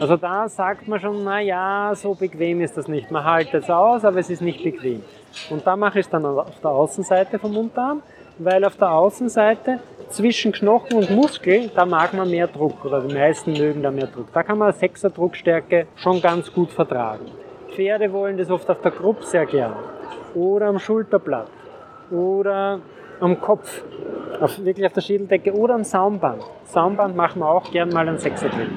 Also 0.00 0.16
da 0.16 0.48
sagt 0.48 0.86
man 0.86 1.00
schon, 1.00 1.24
na 1.24 1.40
ja, 1.40 1.92
so 1.94 2.14
bequem 2.14 2.60
ist 2.60 2.76
das 2.76 2.86
nicht. 2.86 3.10
Man 3.10 3.24
haltet 3.24 3.64
es 3.64 3.70
aus, 3.70 4.04
aber 4.04 4.18
es 4.18 4.30
ist 4.30 4.42
nicht 4.42 4.62
bequem. 4.62 5.02
Und 5.50 5.66
da 5.66 5.76
mache 5.76 5.98
ich 5.98 6.06
es 6.06 6.10
dann 6.10 6.24
auf 6.24 6.60
der 6.60 6.70
Außenseite 6.70 7.38
vom 7.38 7.56
Unterarm, 7.56 8.02
weil 8.38 8.64
auf 8.64 8.76
der 8.76 8.92
Außenseite 8.92 9.80
zwischen 10.08 10.52
Knochen 10.52 10.98
und 10.98 11.10
Muskel, 11.10 11.70
da 11.74 11.84
mag 11.84 12.14
man 12.14 12.30
mehr 12.30 12.46
Druck 12.46 12.84
oder 12.84 13.00
die 13.00 13.14
meisten 13.14 13.52
mögen 13.52 13.82
da 13.82 13.90
mehr 13.90 14.06
Druck. 14.06 14.32
Da 14.32 14.42
kann 14.42 14.58
man 14.58 14.72
6er 14.72 15.10
Druckstärke 15.10 15.86
schon 15.96 16.22
ganz 16.22 16.52
gut 16.52 16.70
vertragen. 16.70 17.26
Pferde 17.74 18.12
wollen 18.12 18.36
das 18.38 18.50
oft 18.50 18.70
auf 18.70 18.80
der 18.80 18.92
Gruppe 18.92 19.24
sehr 19.24 19.46
gern 19.46 19.74
oder 20.34 20.66
am 20.66 20.78
Schulterblatt 20.78 21.48
oder 22.10 22.80
am 23.20 23.40
Kopf, 23.40 23.82
auf, 24.40 24.64
wirklich 24.64 24.86
auf 24.86 24.92
der 24.92 25.00
Schädeldecke 25.00 25.52
oder 25.52 25.74
am 25.74 25.84
Saumband. 25.84 26.42
Saumband 26.64 27.16
machen 27.16 27.40
wir 27.40 27.48
auch 27.48 27.70
gern 27.70 27.88
mal 27.90 28.06
einen 28.06 28.18
Sechser 28.18 28.48
drin. 28.48 28.70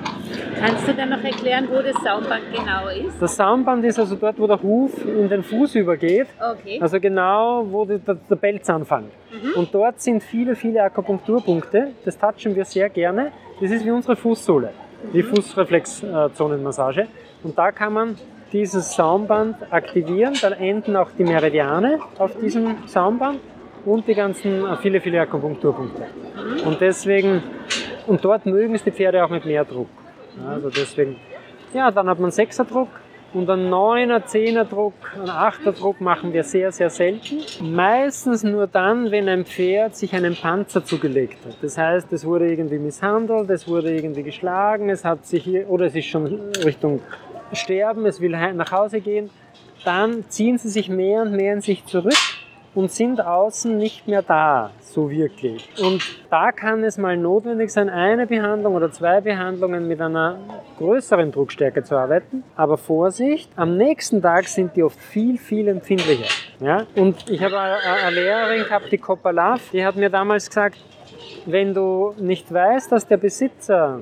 Kannst 0.59 0.87
du 0.87 0.93
dann 0.93 1.09
noch 1.09 1.23
erklären, 1.23 1.67
wo 1.69 1.81
das 1.81 1.95
Saumband 2.03 2.43
genau 2.53 2.87
ist? 2.87 3.21
Das 3.21 3.35
Saumband 3.35 3.83
ist 3.85 3.99
also 3.99 4.15
dort, 4.15 4.39
wo 4.39 4.47
der 4.47 4.61
Huf 4.61 5.05
in 5.05 5.29
den 5.29 5.43
Fuß 5.43 5.75
übergeht. 5.75 6.27
Okay. 6.39 6.79
Also 6.81 6.99
genau, 6.99 7.65
wo 7.69 7.85
die, 7.85 7.99
der, 7.99 8.15
der 8.15 8.35
Pelz 8.35 8.69
anfängt. 8.69 9.11
Mhm. 9.31 9.59
Und 9.59 9.73
dort 9.73 9.99
sind 10.01 10.23
viele, 10.23 10.55
viele 10.55 10.83
Akupunkturpunkte. 10.83 11.91
Das 12.05 12.17
touchen 12.17 12.55
wir 12.55 12.65
sehr 12.65 12.89
gerne. 12.89 13.31
Das 13.59 13.71
ist 13.71 13.85
wie 13.85 13.91
unsere 13.91 14.15
Fußsohle, 14.15 14.71
die 15.13 15.23
mhm. 15.23 15.35
Fußreflexzonenmassage. 15.35 17.07
Und 17.43 17.57
da 17.57 17.71
kann 17.71 17.93
man 17.93 18.15
dieses 18.53 18.95
Saumband 18.95 19.55
aktivieren. 19.71 20.33
Dann 20.41 20.53
enden 20.53 20.95
auch 20.95 21.09
die 21.17 21.23
Meridiane 21.23 21.99
auf 22.17 22.35
diesem 22.39 22.75
Saumband 22.85 23.39
und 23.85 24.07
die 24.07 24.13
ganzen, 24.13 24.65
äh, 24.65 24.77
viele, 24.77 25.01
viele 25.01 25.21
Akupunkturpunkte. 25.21 26.03
Und 26.65 26.81
deswegen, 26.81 27.43
und 28.07 28.23
dort 28.23 28.45
mögen 28.45 28.75
es 28.75 28.83
die 28.83 28.91
Pferde 28.91 29.23
auch 29.23 29.29
mit 29.29 29.45
mehr 29.45 29.65
Druck. 29.65 29.89
Also 30.47 30.69
deswegen, 30.69 31.17
ja, 31.73 31.91
dann 31.91 32.09
hat 32.09 32.19
man 32.19 32.31
6er 32.31 32.63
Druck 32.65 32.89
und 33.33 33.49
einen 33.49 33.71
9er, 33.71 34.25
10er 34.25 34.65
Druck, 34.65 34.93
einen 35.15 35.29
8er 35.29 35.71
Druck 35.71 36.01
machen 36.01 36.33
wir 36.33 36.43
sehr, 36.43 36.71
sehr 36.71 36.89
selten. 36.89 37.37
Meistens 37.61 38.43
nur 38.43 38.67
dann, 38.67 39.11
wenn 39.11 39.29
ein 39.29 39.45
Pferd 39.45 39.95
sich 39.95 40.13
einen 40.13 40.35
Panzer 40.35 40.83
zugelegt 40.83 41.37
hat. 41.45 41.57
Das 41.61 41.77
heißt, 41.77 42.11
es 42.13 42.25
wurde 42.25 42.49
irgendwie 42.49 42.79
misshandelt, 42.79 43.49
es 43.49 43.67
wurde 43.67 43.93
irgendwie 43.93 44.23
geschlagen, 44.23 44.89
es 44.89 45.05
hat 45.05 45.25
sich, 45.25 45.47
oder 45.67 45.85
es 45.85 45.95
ist 45.95 46.05
schon 46.05 46.51
Richtung 46.63 47.01
Sterben, 47.53 48.05
es 48.05 48.21
will 48.21 48.31
nach 48.31 48.71
Hause 48.71 49.01
gehen. 49.01 49.29
Dann 49.83 50.23
ziehen 50.29 50.57
sie 50.57 50.69
sich 50.69 50.89
mehr 50.89 51.23
und 51.23 51.31
mehr 51.31 51.53
in 51.53 51.61
sich 51.61 51.85
zurück 51.85 52.13
und 52.73 52.91
sind 52.91 53.19
außen 53.19 53.77
nicht 53.77 54.07
mehr 54.07 54.21
da, 54.21 54.71
so 54.79 55.09
wirklich. 55.09 55.69
Und 55.81 56.01
da 56.29 56.51
kann 56.51 56.83
es 56.83 56.97
mal 56.97 57.17
notwendig 57.17 57.71
sein, 57.71 57.89
eine 57.89 58.27
Behandlung 58.27 58.75
oder 58.75 58.91
zwei 58.91 59.19
Behandlungen 59.21 59.87
mit 59.87 60.01
einer 60.01 60.37
größeren 60.77 61.31
Druckstärke 61.31 61.83
zu 61.83 61.95
arbeiten. 61.97 62.43
Aber 62.55 62.77
Vorsicht, 62.77 63.51
am 63.55 63.75
nächsten 63.75 64.21
Tag 64.21 64.47
sind 64.47 64.75
die 64.75 64.83
oft 64.83 64.99
viel, 64.99 65.37
viel 65.37 65.67
empfindlicher. 65.67 66.29
Ja? 66.59 66.85
Und 66.95 67.29
ich 67.29 67.43
habe 67.43 67.59
eine 67.59 68.15
Lehrerin 68.15 68.63
gehabt, 68.63 68.91
die 68.91 68.97
Kopalaf, 68.97 69.71
die 69.71 69.85
hat 69.85 69.95
mir 69.95 70.09
damals 70.09 70.47
gesagt, 70.47 70.77
wenn 71.45 71.73
du 71.73 72.13
nicht 72.17 72.53
weißt, 72.53 72.91
dass 72.91 73.07
der 73.07 73.17
Besitzer 73.17 74.01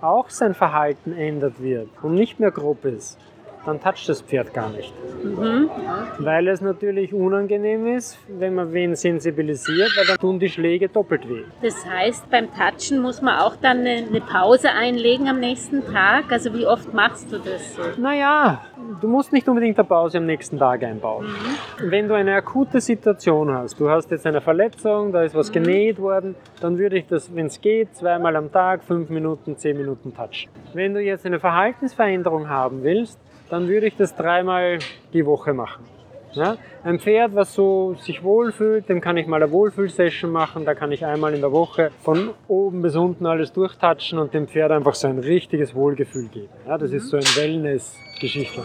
auch 0.00 0.30
sein 0.30 0.54
Verhalten 0.54 1.12
ändert 1.12 1.60
wird 1.60 1.88
und 2.02 2.14
nicht 2.14 2.38
mehr 2.38 2.50
grob 2.50 2.84
ist, 2.84 3.18
dann 3.66 3.80
toucht 3.80 4.08
das 4.08 4.22
Pferd 4.22 4.54
gar 4.54 4.70
nicht. 4.70 4.92
Mhm. 5.22 5.68
Weil 6.18 6.48
es 6.48 6.60
natürlich 6.60 7.12
unangenehm 7.12 7.86
ist, 7.86 8.18
wenn 8.28 8.54
man 8.54 8.72
wen 8.72 8.94
sensibilisiert, 8.94 9.90
weil 9.96 10.06
dann 10.06 10.18
tun 10.18 10.38
die 10.38 10.48
Schläge 10.48 10.88
doppelt 10.88 11.28
weh. 11.28 11.42
Das 11.62 11.84
heißt, 11.84 12.30
beim 12.30 12.48
Touchen 12.52 13.00
muss 13.00 13.20
man 13.20 13.38
auch 13.40 13.56
dann 13.56 13.80
eine, 13.80 14.20
Pause 14.26 14.70
einlegen 14.72 15.28
am 15.28 15.40
nächsten 15.40 15.84
Tag? 15.92 16.30
Also 16.30 16.52
wie 16.54 16.66
oft 16.66 16.92
machst 16.92 17.30
du 17.30 17.38
das 17.38 17.74
so? 17.74 18.00
Naja, 18.00 18.62
du 19.00 19.08
musst 19.08 19.32
nicht 19.32 19.48
unbedingt 19.48 19.78
eine 19.78 19.86
Pause 19.86 20.18
am 20.18 20.26
nächsten 20.26 20.58
Tag 20.58 20.82
einbauen. 20.82 21.26
Mhm. 21.26 21.90
Wenn 21.90 22.08
du 22.08 22.14
eine 22.14 22.34
akute 22.34 22.80
Situation 22.80 23.52
hast, 23.52 23.78
du 23.78 23.90
hast 23.90 24.10
jetzt 24.10 24.26
eine 24.26 24.40
Verletzung, 24.40 25.12
da 25.12 25.22
ist 25.22 25.34
was 25.34 25.50
mhm. 25.50 25.54
genäht 25.54 25.98
worden, 25.98 26.34
dann 26.60 26.78
würde 26.78 26.98
ich 26.98 27.06
das, 27.06 27.34
wenn 27.34 27.46
es 27.46 27.60
geht, 27.60 27.94
zweimal 27.96 28.36
am 28.36 28.50
Tag, 28.50 28.84
fünf 28.84 29.10
Minuten, 29.10 29.56
zehn 29.56 29.76
Minuten 29.76 30.14
touchen. 30.14 30.50
Wenn 30.72 30.94
du 30.94 31.00
jetzt 31.00 31.26
eine 31.26 31.40
Verhaltensveränderung 31.40 32.48
haben 32.48 32.82
willst, 32.82 33.18
dann 33.50 33.68
würde 33.68 33.86
ich 33.86 33.96
das 33.96 34.14
dreimal 34.14 34.78
die 35.12 35.24
Woche 35.26 35.52
machen. 35.52 35.84
Ja? 36.32 36.56
Ein 36.84 37.00
Pferd, 37.00 37.34
was 37.34 37.54
so 37.54 37.94
sich 37.94 38.22
wohlfühlt, 38.22 38.88
dem 38.88 39.00
kann 39.00 39.16
ich 39.16 39.26
mal 39.26 39.42
eine 39.42 39.50
Wohlfühlsession 39.50 40.30
machen. 40.30 40.64
Da 40.64 40.74
kann 40.74 40.92
ich 40.92 41.04
einmal 41.04 41.34
in 41.34 41.40
der 41.40 41.50
Woche 41.52 41.90
von 42.02 42.30
oben 42.46 42.82
bis 42.82 42.94
unten 42.94 43.26
alles 43.26 43.52
durchtatschen 43.52 44.18
und 44.18 44.34
dem 44.34 44.46
Pferd 44.46 44.70
einfach 44.70 44.94
so 44.94 45.08
ein 45.08 45.18
richtiges 45.18 45.74
Wohlgefühl 45.74 46.28
geben. 46.28 46.52
Ja? 46.66 46.78
Das 46.78 46.92
ist 46.92 47.08
so 47.08 47.16
ein 47.16 47.22
Wellness-Geschichte. 47.22 48.62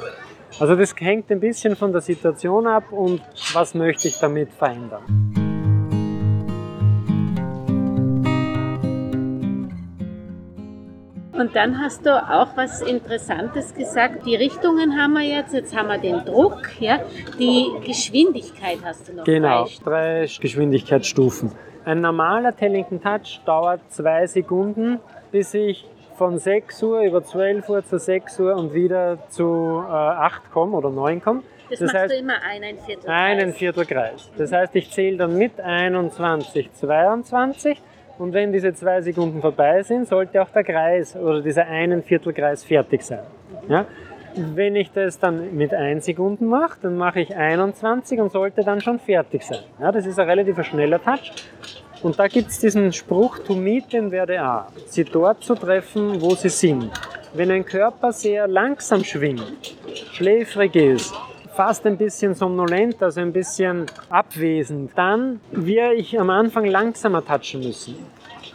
Also 0.60 0.76
das 0.76 0.94
hängt 1.00 1.32
ein 1.32 1.40
bisschen 1.40 1.76
von 1.76 1.92
der 1.92 2.02
Situation 2.02 2.68
ab 2.68 2.92
und 2.92 3.22
was 3.54 3.74
möchte 3.74 4.10
ich 4.10 4.20
damit 4.20 4.52
verändern. 4.52 5.41
Und 11.34 11.56
dann 11.56 11.80
hast 11.80 12.06
du 12.06 12.12
auch 12.12 12.50
was 12.56 12.82
Interessantes 12.82 13.74
gesagt. 13.74 14.26
Die 14.26 14.36
Richtungen 14.36 15.02
haben 15.02 15.14
wir 15.14 15.22
jetzt, 15.22 15.54
jetzt 15.54 15.76
haben 15.76 15.88
wir 15.88 15.98
den 15.98 16.26
Druck, 16.26 16.60
ja. 16.80 17.00
Die 17.40 17.68
Geschwindigkeit 17.86 18.80
hast 18.84 19.08
du 19.08 19.14
noch. 19.14 19.24
Genau, 19.24 19.68
drei 19.84 20.28
Geschwindigkeitsstufen. 20.40 21.52
Ein 21.86 22.02
normaler 22.02 22.56
Tellington 22.56 23.02
Touch 23.02 23.42
dauert 23.46 23.80
zwei 23.90 24.28
Sekunden, 24.28 25.00
bis 25.32 25.54
ich 25.54 25.86
von 26.18 26.38
6 26.38 26.84
Uhr 26.84 27.02
über 27.02 27.24
12 27.24 27.68
Uhr 27.70 27.84
zu 27.84 27.98
6 27.98 28.40
Uhr 28.42 28.56
und 28.56 28.74
wieder 28.74 29.18
zu 29.30 29.84
äh, 29.88 29.92
8 29.92 30.52
komme 30.52 30.78
oder 30.78 30.90
9 30.90 31.22
komme. 31.22 31.42
Das, 31.70 31.80
Das 31.80 31.88
machst 31.94 31.96
heißt, 32.04 32.14
du 32.14 32.18
immer 32.20 32.36
ein, 32.48 32.64
ein 32.64 32.78
Viertel. 32.78 33.10
Einen 33.10 33.54
Viertelkreis. 33.54 34.30
Das 34.38 34.52
heißt, 34.52 34.76
ich 34.76 34.92
zähle 34.92 35.18
dann 35.18 35.38
mit 35.38 35.60
21, 35.60 36.72
22 36.74 37.82
und 38.22 38.34
wenn 38.34 38.54
diese 38.54 38.72
zwei 38.74 39.02
Sekunden 39.02 39.42
vorbei 39.42 39.82
sind, 39.82 40.08
sollte 40.08 40.40
auch 40.44 40.50
der 40.50 40.64
Kreis 40.64 41.16
oder 41.16 41.42
dieser 41.42 41.66
einen 41.66 42.04
Viertelkreis 42.04 42.64
fertig 42.64 43.02
sein. 43.02 43.24
Ja? 43.68 43.86
Wenn 44.36 44.76
ich 44.76 44.92
das 44.92 45.18
dann 45.18 45.56
mit 45.56 45.74
1 45.74 46.06
Sekunden 46.06 46.46
mache, 46.46 46.78
dann 46.84 46.98
mache 46.98 47.22
ich 47.22 47.36
21 47.36 48.20
und 48.20 48.32
sollte 48.32 48.64
dann 48.64 48.80
schon 48.80 49.00
fertig 49.00 49.42
sein. 49.42 49.62
Ja, 49.80 49.92
das 49.92 50.06
ist 50.06 50.20
ein 50.20 50.30
relativ 50.30 50.64
schneller 50.64 51.04
Touch. 51.04 51.32
Und 52.04 52.20
da 52.20 52.28
gibt 52.28 52.50
es 52.50 52.60
diesen 52.60 52.94
Spruch, 52.94 53.40
to 53.40 53.56
meet 53.56 53.90
them 53.90 54.12
where 54.12 54.40
are. 54.40 54.68
Sie 54.86 55.04
dort 55.04 55.44
zu 55.44 55.56
treffen, 55.56 56.22
wo 56.22 56.36
sie 56.36 56.50
sind. 56.50 56.92
Wenn 57.34 57.50
ein 57.50 57.66
Körper 57.66 58.12
sehr 58.12 58.48
langsam 58.48 59.04
schwingt, 59.04 59.76
schläfrig 60.12 60.76
ist, 60.76 61.12
fast 61.56 61.86
ein 61.86 61.98
bisschen 61.98 62.34
somnolent, 62.34 63.02
also 63.04 63.22
ein 63.22 63.34
bisschen 63.34 63.86
abwesend, 64.10 64.92
dann 64.96 65.40
werde 65.52 65.96
ich 65.96 66.20
am 66.20 66.30
Anfang 66.30 66.66
langsamer 66.66 67.24
touchen 67.26 67.62
müssen. 67.62 67.96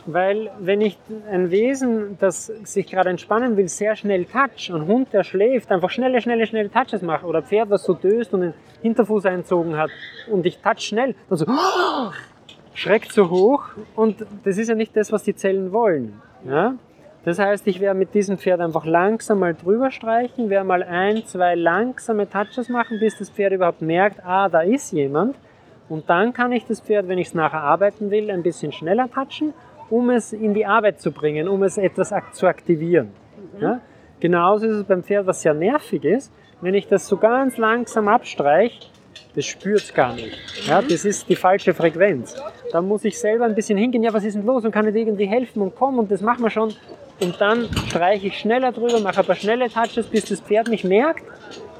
Weil 0.06 0.50
wenn 0.60 0.80
ich 0.80 0.96
ein 1.30 1.50
Wesen, 1.50 2.16
das 2.20 2.46
sich 2.46 2.86
gerade 2.86 3.10
entspannen 3.10 3.56
will, 3.56 3.68
sehr 3.68 3.96
schnell 3.96 4.24
touch, 4.24 4.70
ein 4.72 4.86
Hund, 4.86 5.12
der 5.12 5.24
schläft, 5.24 5.70
einfach 5.72 5.90
schnelle, 5.90 6.20
schnelle, 6.20 6.46
schnelle 6.46 6.70
Touches 6.70 7.02
macht 7.02 7.24
oder 7.24 7.40
ein 7.40 7.44
Pferd, 7.44 7.70
das 7.72 7.82
so 7.82 7.94
döst 7.94 8.32
und 8.32 8.42
den 8.42 8.54
Hinterfuß 8.82 9.26
einzogen 9.26 9.76
hat 9.76 9.90
und 10.30 10.46
ich 10.46 10.58
touch 10.58 10.80
schnell, 10.80 11.16
dann 11.28 11.38
so 11.38 11.46
schreckt 12.74 13.12
so 13.12 13.30
hoch 13.30 13.64
und 13.96 14.24
das 14.44 14.58
ist 14.58 14.68
ja 14.68 14.76
nicht 14.76 14.96
das, 14.96 15.10
was 15.10 15.24
die 15.24 15.34
Zellen 15.34 15.72
wollen. 15.72 16.20
Ja? 16.46 16.76
Das 17.26 17.40
heißt, 17.40 17.66
ich 17.66 17.80
werde 17.80 17.98
mit 17.98 18.14
diesem 18.14 18.38
Pferd 18.38 18.60
einfach 18.60 18.84
langsam 18.84 19.40
mal 19.40 19.52
drüber 19.52 19.90
streichen, 19.90 20.48
werde 20.48 20.64
mal 20.64 20.84
ein, 20.84 21.26
zwei 21.26 21.56
langsame 21.56 22.30
Touches 22.30 22.68
machen, 22.68 23.00
bis 23.00 23.18
das 23.18 23.30
Pferd 23.30 23.52
überhaupt 23.52 23.82
merkt, 23.82 24.24
ah, 24.24 24.48
da 24.48 24.60
ist 24.60 24.92
jemand. 24.92 25.34
Und 25.88 26.08
dann 26.08 26.32
kann 26.32 26.52
ich 26.52 26.66
das 26.66 26.80
Pferd, 26.80 27.08
wenn 27.08 27.18
ich 27.18 27.26
es 27.26 27.34
nachher 27.34 27.62
arbeiten 27.62 28.12
will, 28.12 28.30
ein 28.30 28.44
bisschen 28.44 28.70
schneller 28.70 29.10
touchen, 29.10 29.54
um 29.90 30.10
es 30.10 30.32
in 30.32 30.54
die 30.54 30.66
Arbeit 30.66 31.00
zu 31.00 31.10
bringen, 31.10 31.48
um 31.48 31.64
es 31.64 31.78
etwas 31.78 32.14
zu 32.30 32.46
aktivieren. 32.46 33.08
Ja? 33.60 33.80
Genauso 34.20 34.66
ist 34.66 34.76
es 34.76 34.84
beim 34.84 35.02
Pferd, 35.02 35.26
was 35.26 35.42
sehr 35.42 35.54
nervig 35.54 36.04
ist. 36.04 36.32
Wenn 36.60 36.74
ich 36.74 36.86
das 36.86 37.08
so 37.08 37.16
ganz 37.16 37.56
langsam 37.56 38.06
abstreiche, 38.06 38.86
das 39.34 39.46
spürt 39.46 39.80
es 39.80 39.92
gar 39.92 40.14
nicht. 40.14 40.38
Ja, 40.68 40.80
das 40.80 41.04
ist 41.04 41.28
die 41.28 41.34
falsche 41.34 41.74
Frequenz. 41.74 42.40
Da 42.70 42.80
muss 42.80 43.04
ich 43.04 43.18
selber 43.18 43.46
ein 43.46 43.56
bisschen 43.56 43.78
hingehen, 43.78 44.04
ja, 44.04 44.12
was 44.12 44.22
ist 44.22 44.36
denn 44.36 44.46
los 44.46 44.64
und 44.64 44.70
kann 44.70 44.86
ich 44.86 44.94
dir 44.94 45.00
irgendwie 45.00 45.26
helfen 45.26 45.60
und 45.60 45.74
komm 45.74 45.98
und 45.98 46.08
das 46.08 46.20
machen 46.20 46.44
wir 46.44 46.50
schon. 46.50 46.72
Und 47.20 47.40
dann 47.40 47.68
streiche 47.88 48.26
ich 48.26 48.38
schneller 48.38 48.72
drüber, 48.72 49.00
mache 49.00 49.20
ein 49.20 49.26
paar 49.26 49.36
schnelle 49.36 49.70
Touches, 49.70 50.06
bis 50.06 50.26
das 50.26 50.40
Pferd 50.40 50.68
mich 50.68 50.84
merkt 50.84 51.24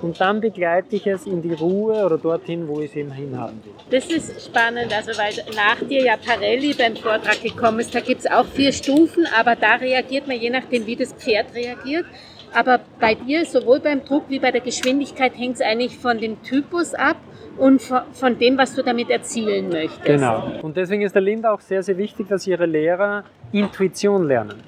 und 0.02 0.20
dann 0.20 0.40
begleite 0.40 0.96
ich 0.96 1.06
es 1.06 1.26
in 1.26 1.42
die 1.42 1.52
Ruhe 1.52 2.04
oder 2.04 2.18
dorthin, 2.18 2.68
wo 2.68 2.80
ich 2.80 2.90
es 2.90 2.96
eben 2.96 3.12
hinhaben 3.12 3.60
will. 3.64 3.72
Das 3.90 4.06
ist 4.06 4.46
spannend, 4.46 4.94
also 4.94 5.18
weil 5.18 5.34
nach 5.54 5.86
dir 5.88 6.04
ja 6.04 6.16
Parelli 6.16 6.74
beim 6.74 6.96
Vortrag 6.96 7.42
gekommen 7.42 7.80
ist, 7.80 7.94
da 7.94 8.00
gibt 8.00 8.20
es 8.20 8.30
auch 8.30 8.46
vier 8.46 8.72
Stufen, 8.72 9.26
aber 9.38 9.56
da 9.56 9.76
reagiert 9.76 10.26
man 10.26 10.38
je 10.38 10.50
nachdem, 10.50 10.86
wie 10.86 10.96
das 10.96 11.12
Pferd 11.12 11.54
reagiert. 11.54 12.06
Aber 12.54 12.80
bei 13.00 13.14
dir, 13.14 13.44
sowohl 13.44 13.80
beim 13.80 14.04
Druck 14.04 14.24
wie 14.28 14.38
bei 14.38 14.50
der 14.50 14.60
Geschwindigkeit, 14.60 15.36
hängt 15.36 15.56
es 15.56 15.60
eigentlich 15.60 15.98
von 15.98 16.18
dem 16.18 16.42
Typus 16.42 16.94
ab 16.94 17.16
und 17.58 17.82
von, 17.82 18.02
von 18.12 18.38
dem, 18.38 18.56
was 18.56 18.74
du 18.74 18.82
damit 18.82 19.10
erzielen 19.10 19.68
möchtest. 19.68 20.04
Genau. 20.04 20.52
Und 20.62 20.76
deswegen 20.76 21.02
ist 21.02 21.14
der 21.14 21.22
Linda 21.22 21.52
auch 21.52 21.60
sehr, 21.60 21.82
sehr 21.82 21.98
wichtig, 21.98 22.28
dass 22.28 22.46
ihre 22.46 22.66
Lehrer 22.66 23.24
Intuition 23.52 24.26
lernen. 24.26 24.62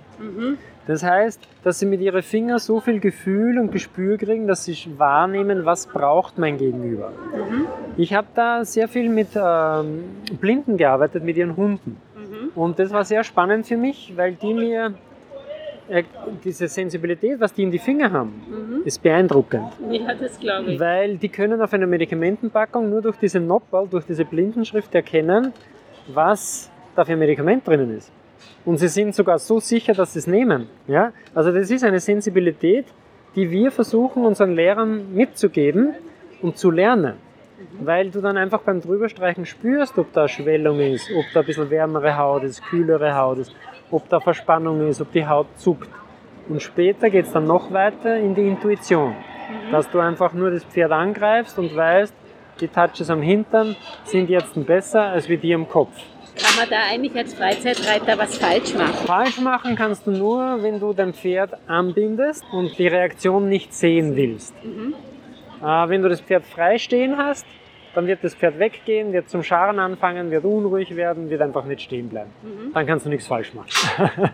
Das 0.87 1.03
heißt, 1.03 1.41
dass 1.65 1.79
sie 1.79 1.87
mit 1.87 2.01
ihren 2.01 2.23
Fingern 2.23 2.59
so 2.59 2.81
viel 2.81 2.99
Gefühl 2.99 3.59
und 3.59 3.71
Gespür 3.73 4.17
kriegen, 4.17 4.47
dass 4.47 4.65
sie 4.65 4.77
wahrnehmen, 4.97 5.65
was 5.65 5.87
braucht 5.87 6.39
mein 6.39 6.57
Gegenüber. 6.57 7.13
Ich 7.97 8.15
habe 8.15 8.29
da 8.35 8.65
sehr 8.65 8.89
viel 8.89 9.09
mit 9.09 9.29
ähm, 9.35 10.05
Blinden 10.41 10.77
gearbeitet, 10.77 11.25
mit 11.25 11.37
ihren 11.37 11.57
Hunden. 11.57 12.01
Und 12.55 12.79
das 12.79 12.91
war 12.91 13.05
sehr 13.05 13.23
spannend 13.25 13.67
für 13.67 13.77
mich, 13.77 14.13
weil 14.17 14.33
die 14.33 14.55
mir 14.55 14.95
äh, 15.89 16.05
diese 16.45 16.69
Sensibilität, 16.69 17.41
was 17.41 17.53
die 17.53 17.63
in 17.63 17.71
die 17.71 17.79
Finger 17.79 18.13
haben, 18.13 18.83
ist 18.85 19.03
beeindruckend. 19.03 19.73
Ja, 19.91 20.15
das 20.15 20.39
glaube 20.39 20.73
ich. 20.73 20.81
Weil 20.81 21.17
die 21.17 21.29
können 21.29 21.61
auf 21.61 21.73
einer 21.73 21.87
Medikamentenpackung 21.87 22.91
nur 22.91 23.03
durch 23.03 23.17
diese 23.17 23.41
Noppel, 23.41 23.87
durch 23.89 24.05
diese 24.05 24.25
Blindenschrift 24.25 24.95
erkennen, 24.95 25.53
was 26.09 26.71
da 26.95 27.05
für 27.05 27.13
ein 27.13 27.19
Medikament 27.19 27.67
drinnen 27.67 27.97
ist. 27.97 28.13
Und 28.65 28.79
sie 28.79 28.89
sind 28.89 29.15
sogar 29.15 29.39
so 29.39 29.61
sicher, 29.61 29.95
dass 29.95 30.13
sie 30.13 30.19
es 30.19 30.27
nehmen. 30.27 30.69
Ja? 30.87 31.13
Also 31.35 31.53
das 31.53 31.71
ist 31.71 31.85
eine 31.85 32.01
Sensibilität, 32.01 32.87
die 33.35 33.51
wir 33.51 33.71
versuchen 33.71 34.25
unseren 34.25 34.55
Lehrern 34.55 35.15
mitzugeben 35.15 35.95
und 36.43 36.59
zu 36.59 36.71
lernen. 36.71 37.15
Weil 37.81 38.11
du 38.11 38.21
dann 38.21 38.37
einfach 38.37 38.61
beim 38.61 38.81
Drüberstreichen 38.81 39.47
spürst, 39.47 39.99
ob 39.99 40.13
da 40.13 40.29
Schwellung 40.29 40.81
ist, 40.81 41.11
ob 41.11 41.25
da 41.35 41.41
ein 41.41 41.47
bisschen 41.47 41.71
wärmere 41.71 42.17
Haut 42.17 42.45
ist, 42.45 42.63
kühlere 42.65 43.17
Haut 43.17 43.39
ist, 43.39 43.53
ob 43.91 44.09
da 44.09 44.21
Verspannung 44.21 44.87
ist, 44.89 45.01
ob 45.01 45.13
die 45.13 45.27
Haut 45.27 45.47
zuckt. 45.57 45.89
Und 46.49 46.63
später 46.63 47.11
geht 47.11 47.27
es 47.27 47.33
dann 47.33 47.47
noch 47.47 47.73
weiter 47.73 48.17
in 48.17 48.35
die 48.35 48.47
Intuition, 48.47 49.15
dass 49.71 49.91
du 49.91 49.99
einfach 49.99 50.33
nur 50.33 50.51
das 50.51 50.65
Pferd 50.65 50.93
angreifst 50.93 51.59
und 51.59 51.75
weißt, 51.75 52.15
die 52.61 52.69
Touches 52.69 53.11
am 53.11 53.23
Hintern 53.23 53.77
sind 54.05 54.31
jetzt 54.31 54.55
besser 54.67 55.03
als 55.03 55.29
wie 55.29 55.37
die 55.37 55.55
am 55.55 55.69
Kopf. 55.69 55.97
Kann 56.41 56.57
man 56.57 56.69
da 56.71 56.77
eigentlich 56.91 57.15
als 57.17 57.35
Freizeitreiter 57.35 58.17
was 58.17 58.39
falsch 58.39 58.75
machen? 58.75 59.07
Falsch 59.07 59.41
machen 59.41 59.75
kannst 59.77 60.07
du 60.07 60.13
nur, 60.13 60.63
wenn 60.63 60.79
du 60.79 60.93
dein 60.93 61.13
Pferd 61.13 61.53
anbindest 61.67 62.45
und 62.53 62.79
die 62.79 62.87
Reaktion 62.87 63.49
nicht 63.49 63.75
sehen 63.75 64.15
willst. 64.15 64.55
Äh, 65.61 65.89
wenn 65.89 66.03
du 66.03 66.09
das 66.09 66.21
Pferd 66.21 66.45
frei 66.47 66.79
stehen 66.79 67.17
hast, 67.17 67.45
dann 67.95 68.07
wird 68.07 68.23
das 68.23 68.35
Pferd 68.37 68.59
weggehen, 68.61 69.13
wird 69.13 69.29
zum 69.29 69.43
Scharen 69.43 69.81
anfangen, 69.81 70.31
wird 70.31 70.45
unruhig 70.45 70.95
werden, 70.95 71.31
wird 71.31 71.43
einfach 71.43 71.65
nicht 71.65 71.83
stehen 71.83 72.09
bleiben. 72.09 72.31
Dann 72.73 72.87
kannst 72.87 73.07
du 73.07 73.11
nichts 73.11 73.27
falsch 73.27 73.53
machen. 73.55 73.69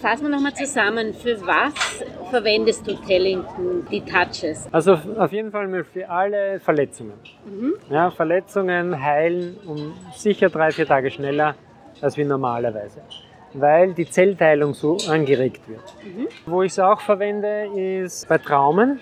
Fassen 0.00 0.22
wir 0.22 0.30
nochmal 0.30 0.54
zusammen. 0.54 1.12
Für 1.12 1.40
was 1.46 1.74
verwendest 2.30 2.86
du 2.86 2.94
Tellington, 2.94 3.86
die 3.90 4.00
Touches? 4.00 4.68
Also 4.72 4.98
auf 5.18 5.32
jeden 5.32 5.50
Fall 5.50 5.68
mal 5.68 5.84
für 5.84 6.08
alle 6.08 6.60
Verletzungen. 6.60 7.14
Ja, 7.90 8.10
Verletzungen 8.10 9.02
heilen 9.02 9.56
um 9.66 9.92
sicher 10.14 10.48
drei, 10.48 10.70
vier 10.70 10.86
Tage 10.86 11.10
schneller 11.10 11.54
als 12.00 12.16
wie 12.16 12.24
normalerweise, 12.24 13.02
weil 13.52 13.92
die 13.92 14.08
Zellteilung 14.08 14.74
so 14.74 14.96
angeregt 15.08 15.68
wird. 15.68 15.82
Wo 16.46 16.62
ich 16.62 16.72
es 16.72 16.78
auch 16.78 17.00
verwende, 17.00 17.66
ist 17.76 18.28
bei 18.28 18.38
Traumen. 18.38 19.00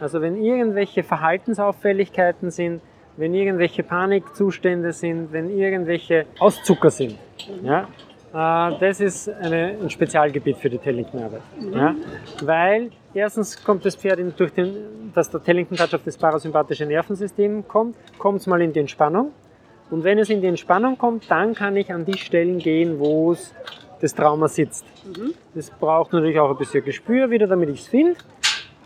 Also 0.00 0.20
wenn 0.20 0.36
irgendwelche 0.36 1.02
Verhaltensauffälligkeiten 1.02 2.50
sind, 2.50 2.82
wenn 3.16 3.34
irgendwelche 3.34 3.82
Panikzustände 3.82 4.92
sind, 4.92 5.32
wenn 5.32 5.48
irgendwelche 5.50 6.26
Auszucker 6.38 6.90
sind. 6.90 7.16
Ja, 7.62 7.82
äh, 7.82 7.86
das 8.32 9.00
ist 9.00 9.28
eine, 9.28 9.76
ein 9.80 9.90
Spezialgebiet 9.90 10.58
für 10.58 10.68
die 10.68 10.78
Tellington-Arbeit. 10.78 11.42
Ja? 11.72 11.94
Weil 12.42 12.90
erstens 13.14 13.62
kommt 13.62 13.84
das 13.84 13.96
Pferd 13.96 14.18
in, 14.18 14.34
durch 14.36 14.52
den, 14.52 15.12
dass 15.14 15.30
der 15.30 15.42
Tellington-Touch 15.42 15.94
auf 15.94 16.02
das 16.04 16.16
parasympathische 16.16 16.86
Nervensystem 16.86 17.66
kommt, 17.66 17.96
kommt 18.18 18.40
es 18.40 18.46
mal 18.46 18.60
in 18.60 18.72
die 18.72 18.80
Entspannung. 18.80 19.32
Und 19.90 20.02
wenn 20.02 20.18
es 20.18 20.30
in 20.30 20.40
die 20.40 20.48
Entspannung 20.48 20.98
kommt, 20.98 21.30
dann 21.30 21.54
kann 21.54 21.76
ich 21.76 21.92
an 21.92 22.04
die 22.04 22.18
Stellen 22.18 22.58
gehen, 22.58 22.98
wo 22.98 23.32
es 23.32 23.54
das 24.00 24.14
Trauma 24.14 24.48
sitzt. 24.48 24.84
Das 25.54 25.70
braucht 25.70 26.12
natürlich 26.12 26.38
auch 26.38 26.50
ein 26.50 26.56
bisschen 26.56 26.84
Gespür 26.84 27.30
wieder, 27.30 27.46
damit 27.46 27.68
ich 27.70 27.80
es 27.80 27.88
finde. 27.88 28.16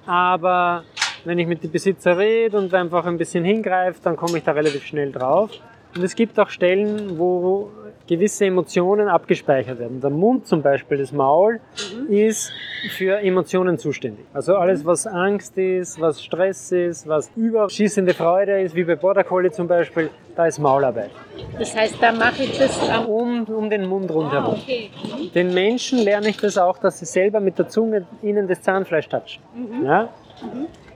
Aber 0.06 0.84
wenn 1.24 1.38
ich 1.38 1.46
mit 1.46 1.62
dem 1.62 1.70
Besitzer 1.70 2.18
rede 2.18 2.56
und 2.56 2.72
einfach 2.74 3.06
ein 3.06 3.18
bisschen 3.18 3.44
hingreife, 3.44 4.00
dann 4.02 4.16
komme 4.16 4.38
ich 4.38 4.44
da 4.44 4.52
relativ 4.52 4.84
schnell 4.84 5.10
drauf. 5.10 5.50
Und 5.96 6.04
es 6.04 6.14
gibt 6.14 6.38
auch 6.38 6.50
Stellen, 6.50 7.18
wo 7.18 7.70
gewisse 8.10 8.44
Emotionen 8.44 9.08
abgespeichert 9.08 9.78
werden. 9.78 10.00
Der 10.00 10.10
Mund 10.10 10.44
zum 10.44 10.62
Beispiel, 10.62 10.98
das 10.98 11.12
Maul, 11.12 11.60
ist 12.08 12.52
für 12.96 13.20
Emotionen 13.20 13.78
zuständig. 13.78 14.26
Also 14.34 14.56
alles, 14.56 14.84
was 14.84 15.06
Angst 15.06 15.56
ist, 15.56 16.00
was 16.00 16.20
Stress 16.20 16.72
ist, 16.72 17.06
was 17.06 17.30
überschießende 17.36 18.12
Freude 18.12 18.62
ist, 18.62 18.74
wie 18.74 18.82
bei 18.82 18.96
Border 18.96 19.22
Collie 19.22 19.52
zum 19.52 19.68
Beispiel, 19.68 20.10
da 20.34 20.46
ist 20.46 20.58
Maularbeit. 20.58 21.12
Das 21.56 21.76
heißt, 21.76 21.98
da 22.00 22.10
mache 22.10 22.42
ich 22.42 22.58
das 22.58 22.80
Um, 23.06 23.44
um 23.44 23.70
den 23.70 23.86
Mund 23.86 24.10
rundherum. 24.10 24.54
Okay. 24.54 24.90
Den 25.32 25.54
Menschen 25.54 26.00
lerne 26.00 26.30
ich 26.30 26.36
das 26.36 26.58
auch, 26.58 26.78
dass 26.78 26.98
sie 26.98 27.06
selber 27.06 27.38
mit 27.38 27.60
der 27.60 27.68
Zunge 27.68 28.06
ihnen 28.22 28.48
das 28.48 28.60
Zahnfleisch 28.60 29.08
touchen. 29.08 29.40
Ja? 29.84 30.08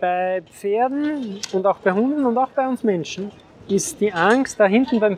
Bei 0.01 0.43
Pferden 0.51 1.39
und 1.53 1.65
auch 1.65 1.79
bei 1.79 1.93
Hunden 1.93 2.27
und 2.27 2.37
auch 2.37 2.51
bei 2.51 2.67
uns 2.67 2.83
Menschen 2.83 3.31
ist 3.69 4.01
die 4.01 4.13
Angst 4.13 4.59
da 4.59 4.67
hinten 4.67 4.99
beim 4.99 5.17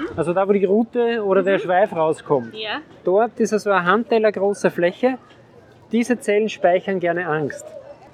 Bürzel. 0.00 0.16
Also 0.18 0.32
da, 0.32 0.48
wo 0.48 0.52
die 0.52 0.64
Rute 0.64 1.24
oder 1.24 1.42
der 1.42 1.58
Schweif 1.58 1.94
rauskommt. 1.94 2.54
Ja. 2.54 2.78
Dort 3.04 3.38
ist 3.40 3.52
also 3.52 3.70
eine 3.70 3.84
Handteller 3.84 4.32
große 4.32 4.70
Fläche. 4.70 5.18
Diese 5.92 6.18
Zellen 6.18 6.48
speichern 6.48 7.00
gerne 7.00 7.26
Angst. 7.26 7.64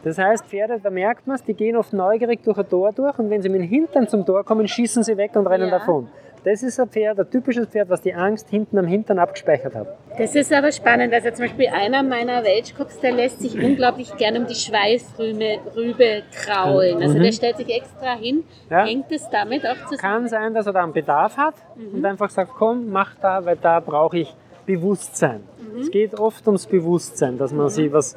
Das 0.05 0.19
heißt, 0.19 0.47
Pferde, 0.47 0.79
da 0.83 0.91
merkt 0.91 1.27
man 1.27 1.37
es, 1.37 1.43
die 1.45 1.55
gehen 1.55 1.77
oft 1.77 1.93
neugierig 1.93 2.43
durch 2.45 2.59
ein 2.59 2.69
Tor 2.69 2.93
durch 2.93 3.19
und 3.19 3.31
wenn 3.31 3.41
sie 3.41 3.49
mit 3.49 3.63
dem 3.63 3.69
Hintern 3.69 4.07
zum 4.07 4.27
Tor 4.27 4.45
kommen, 4.45 4.69
schießen 4.69 5.03
sie 5.03 5.17
weg 5.17 5.31
und 5.35 5.47
rennen 5.47 5.69
Ja. 5.71 5.79
davon. 5.79 6.09
Das 6.45 6.63
ist 6.63 6.79
ein 6.79 6.89
Pferd, 6.91 7.19
ein 7.19 7.31
typisches 7.31 7.67
Pferd, 7.69 7.89
was 7.89 8.03
die 8.03 8.13
Angst 8.13 8.51
hinten 8.51 8.79
am 8.79 8.87
Hintern 8.87 9.19
abgespeichert 9.19 9.75
hat. 9.75 9.87
Das 10.19 10.35
ist 10.35 10.53
aber 10.53 10.71
spannend. 10.73 11.13
Also 11.15 11.31
zum 11.31 11.47
Beispiel 11.47 11.69
einer 11.69 12.03
meiner 12.03 12.45
Welschkops, 12.45 13.01
der 13.01 13.13
lässt 13.13 13.41
sich 13.41 13.59
unglaublich 13.59 14.15
gerne 14.19 14.41
um 14.41 14.47
die 14.47 14.55
Schweißrübe 14.55 15.59
Rübe 15.75 16.23
kraulen. 16.33 17.03
Also 17.03 17.17
Mhm. 17.19 17.23
der 17.23 17.33
stellt 17.33 17.57
sich 17.57 17.75
extra 17.75 18.15
hin. 18.17 18.45
Ja. 18.69 18.85
Hängt 18.85 19.11
es 19.11 19.29
damit 19.31 19.67
auch 19.67 19.75
zusammen? 19.89 19.99
Kann 19.99 20.29
sein, 20.29 20.53
dass 20.53 20.67
er 20.67 20.75
da 20.75 20.83
einen 20.85 20.93
Bedarf 20.93 21.37
hat 21.39 21.55
und 21.93 22.05
einfach 22.05 22.29
sagt, 22.29 22.51
komm, 22.59 22.91
mach 22.91 23.15
da, 23.23 23.45
weil 23.45 23.57
da 23.57 23.81
brauche 23.81 24.19
ich 24.19 24.35
Bewusstsein. 24.67 25.41
Es 25.81 25.91
geht 25.91 26.15
oft 26.19 26.47
ums 26.47 26.67
Bewusstsein, 26.67 27.37
dass 27.39 27.53
man 27.53 27.69
sich 27.71 27.93
was 27.93 28.17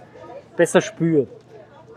besser 0.55 0.81
spürt. 0.81 1.29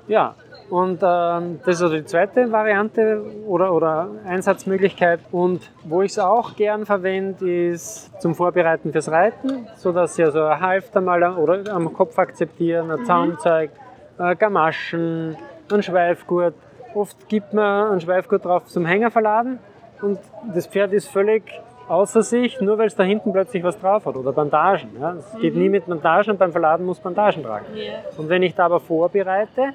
Ja, 0.09 0.35
und 0.71 1.01
ähm, 1.03 1.61
das 1.65 1.77
ist 1.77 1.83
also 1.83 1.97
die 1.97 2.05
zweite 2.05 2.51
Variante 2.51 3.23
oder, 3.47 3.73
oder 3.73 4.09
Einsatzmöglichkeit. 4.25 5.21
Und 5.33 5.71
wo 5.83 6.03
ich 6.03 6.13
es 6.13 6.19
auch 6.19 6.55
gern 6.55 6.87
verwende, 6.87 7.71
ist 7.71 8.11
zum 8.23 8.37
Vorbereiten 8.37 8.93
fürs 8.93 9.11
Reiten, 9.11 9.67
sodass 9.75 10.15
sie 10.15 10.25
also 10.25 10.45
ein 10.45 10.61
Halfter 10.61 11.01
mal 11.01 11.23
am- 11.25 11.39
oder 11.39 11.73
am 11.73 11.93
Kopf 11.93 12.17
akzeptieren, 12.19 12.91
ein 12.91 13.05
Zaumzeug, 13.05 13.71
äh, 14.19 14.37
Gamaschen, 14.37 15.37
ein 15.73 15.83
Schweifgurt. 15.83 16.55
Oft 16.95 17.29
gibt 17.29 17.53
man 17.53 17.91
einen 17.91 18.01
Schweifgurt 18.01 18.45
drauf 18.45 18.67
zum 18.67 18.87
Hänger 18.87 19.11
verladen 19.11 19.59
und 20.03 20.19
das 20.55 20.69
Pferd 20.69 20.93
ist 20.93 21.09
völlig 21.09 21.43
außer 21.89 22.23
sich, 22.23 22.61
nur 22.61 22.79
weil 22.79 22.87
es 22.87 22.95
da 22.95 23.03
hinten 23.03 23.33
plötzlich 23.33 23.65
was 23.65 23.77
drauf 23.77 24.07
hat 24.07 24.15
oder 24.15 24.33
Bandagen. 24.33 24.91
Ja. 25.01 25.15
Es 25.15 25.37
geht 25.41 25.57
nie 25.57 25.69
mit 25.69 25.87
Bandagen 25.87 26.31
und 26.31 26.39
beim 26.39 26.53
Verladen 26.53 26.87
muss 26.87 27.01
Bandagen 27.01 27.43
tragen. 27.43 27.67
Ja. 27.75 27.95
Und 28.17 28.29
wenn 28.29 28.45
ich 28.45 28.55
da 28.55 28.67
aber 28.67 28.79
vorbereite, 28.79 29.75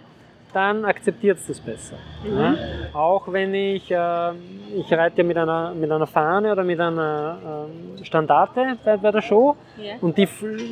dann 0.55 0.85
akzeptiert 0.85 1.38
es 1.39 1.47
das 1.47 1.59
besser. 1.59 1.97
Ja? 2.24 2.55
Auch 2.93 3.31
wenn 3.31 3.53
ich, 3.53 3.91
äh, 3.91 4.31
ich 4.75 4.91
reite 4.93 5.24
mit 5.24 5.38
einer, 5.38 5.74
mit 5.74 5.91
einer 5.91 6.07
Fahne 6.07 6.51
oder 6.53 6.63
mit 6.63 6.79
einer 6.79 7.67
ähm, 7.97 8.03
Standarte 8.03 8.77
bei, 8.85 8.95
bei 8.97 9.12
der 9.12 9.21
Show 9.21 9.55
Ja. 9.77 9.95
und 10.01 10.17
die, 10.17 10.27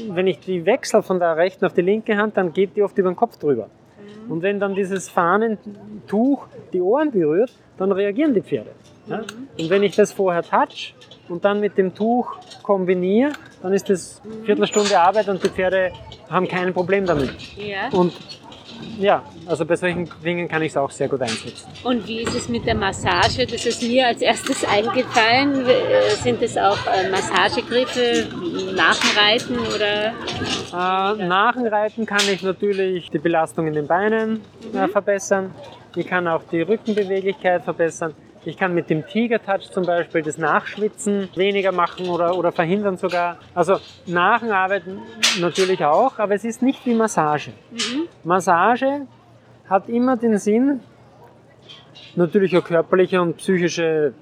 wenn 0.10 0.28
ich 0.28 0.40
die 0.40 0.66
wechsle 0.66 1.04
von 1.04 1.20
der 1.20 1.36
rechten 1.36 1.66
auf 1.66 1.74
die 1.74 1.82
linke 1.82 2.16
Hand, 2.16 2.38
dann 2.38 2.54
geht 2.54 2.76
die 2.76 2.82
oft 2.84 2.98
über 2.98 3.10
den 3.12 3.16
Kopf 3.18 3.38
drüber. 3.38 3.70
Und 4.30 4.42
wenn 4.42 4.58
dann 4.60 4.74
dieses 4.74 5.10
Fahnentuch 5.10 6.48
die 6.72 6.80
Ohren 6.82 7.12
berührt, 7.12 7.52
dann 7.78 7.92
reagieren 7.92 8.34
die 8.34 8.42
Pferde. 8.42 8.70
Ja? 9.08 9.18
Und 9.60 9.70
wenn 9.70 9.84
ich 9.84 9.96
das 9.98 10.14
vorher 10.14 10.44
touch 10.44 10.96
und 11.28 11.44
dann 11.44 11.60
mit 11.60 11.78
dem 11.78 11.94
Tuch 11.94 12.38
kombiniere, 12.62 13.32
dann 13.62 13.74
ist 13.74 13.90
das 13.90 14.22
Viertelstunde 14.46 14.98
Arbeit 14.98 15.28
und 15.28 15.44
die 15.44 15.50
Pferde 15.50 15.92
haben 16.30 16.48
kein 16.48 16.74
Problem 16.74 17.06
damit. 17.06 17.32
Ja. 17.58 17.90
Und 17.92 18.14
ja, 19.00 19.24
also 19.46 19.66
bei 19.66 19.76
solchen 19.76 20.10
Dingen 20.24 20.48
kann 20.48 20.62
ich 20.62 20.72
es 20.72 20.78
auch 20.78 20.92
sehr 20.92 21.08
gut 21.08 21.22
einsetzen. 21.22 21.68
Und 21.84 22.08
wie 22.08 22.22
ist 22.22 22.34
es 22.36 22.50
mit 22.50 22.66
der 22.66 22.76
Massage? 22.76 23.46
Das 23.46 23.66
ist 23.66 23.82
mir 23.84 24.08
als 24.08 24.22
erstes 24.22 24.64
eingefallen. 24.70 25.66
Äh, 25.66 26.16
Sind 26.22 26.42
es 26.42 26.58
auch 26.58 26.78
äh, 26.88 27.10
Massagegriffe 27.10 28.28
nach 28.76 28.98
dem 29.00 29.18
Reiten 29.18 29.58
oder? 29.60 30.08
Äh, 31.18 31.26
nach 31.26 31.54
dem 31.54 31.68
Reiten 31.68 32.06
kann 32.06 32.22
ich 32.32 32.42
natürlich 32.44 33.10
die 33.10 33.20
Belastung 33.20 33.68
in 33.68 33.74
den 33.74 33.88
Beinen 33.88 34.42
äh, 34.74 34.88
verbessern. 34.88 35.54
Ich 35.96 36.08
kann 36.08 36.28
auch 36.28 36.44
die 36.52 36.62
Rückenbeweglichkeit 36.62 37.64
verbessern. 37.64 38.14
Ich 38.46 38.58
kann 38.58 38.74
mit 38.74 38.90
dem 38.90 39.08
Tiger-Touch 39.08 39.72
zum 39.72 39.86
Beispiel 39.86 40.22
das 40.22 40.38
Nachschwitzen 40.38 41.30
weniger 41.36 41.72
machen 41.72 42.10
oder, 42.10 42.38
oder 42.38 42.52
verhindern 42.52 42.98
sogar. 42.98 43.38
Also 43.56 43.78
nach 44.06 44.42
dem 44.42 44.52
Arbeiten 44.52 45.00
natürlich 45.40 45.84
auch, 45.86 46.20
aber 46.20 46.36
es 46.36 46.44
ist 46.44 46.62
nicht 46.62 46.86
wie 46.86 46.94
Massage. 46.94 47.52
Massage 48.24 49.08
hat 49.70 49.88
immer 49.88 50.18
den 50.18 50.38
Sinn, 50.38 50.82
natürlich 52.16 52.56
auch 52.58 52.64
körperliche 52.64 53.22
und 53.22 53.38
psychische 53.38 54.14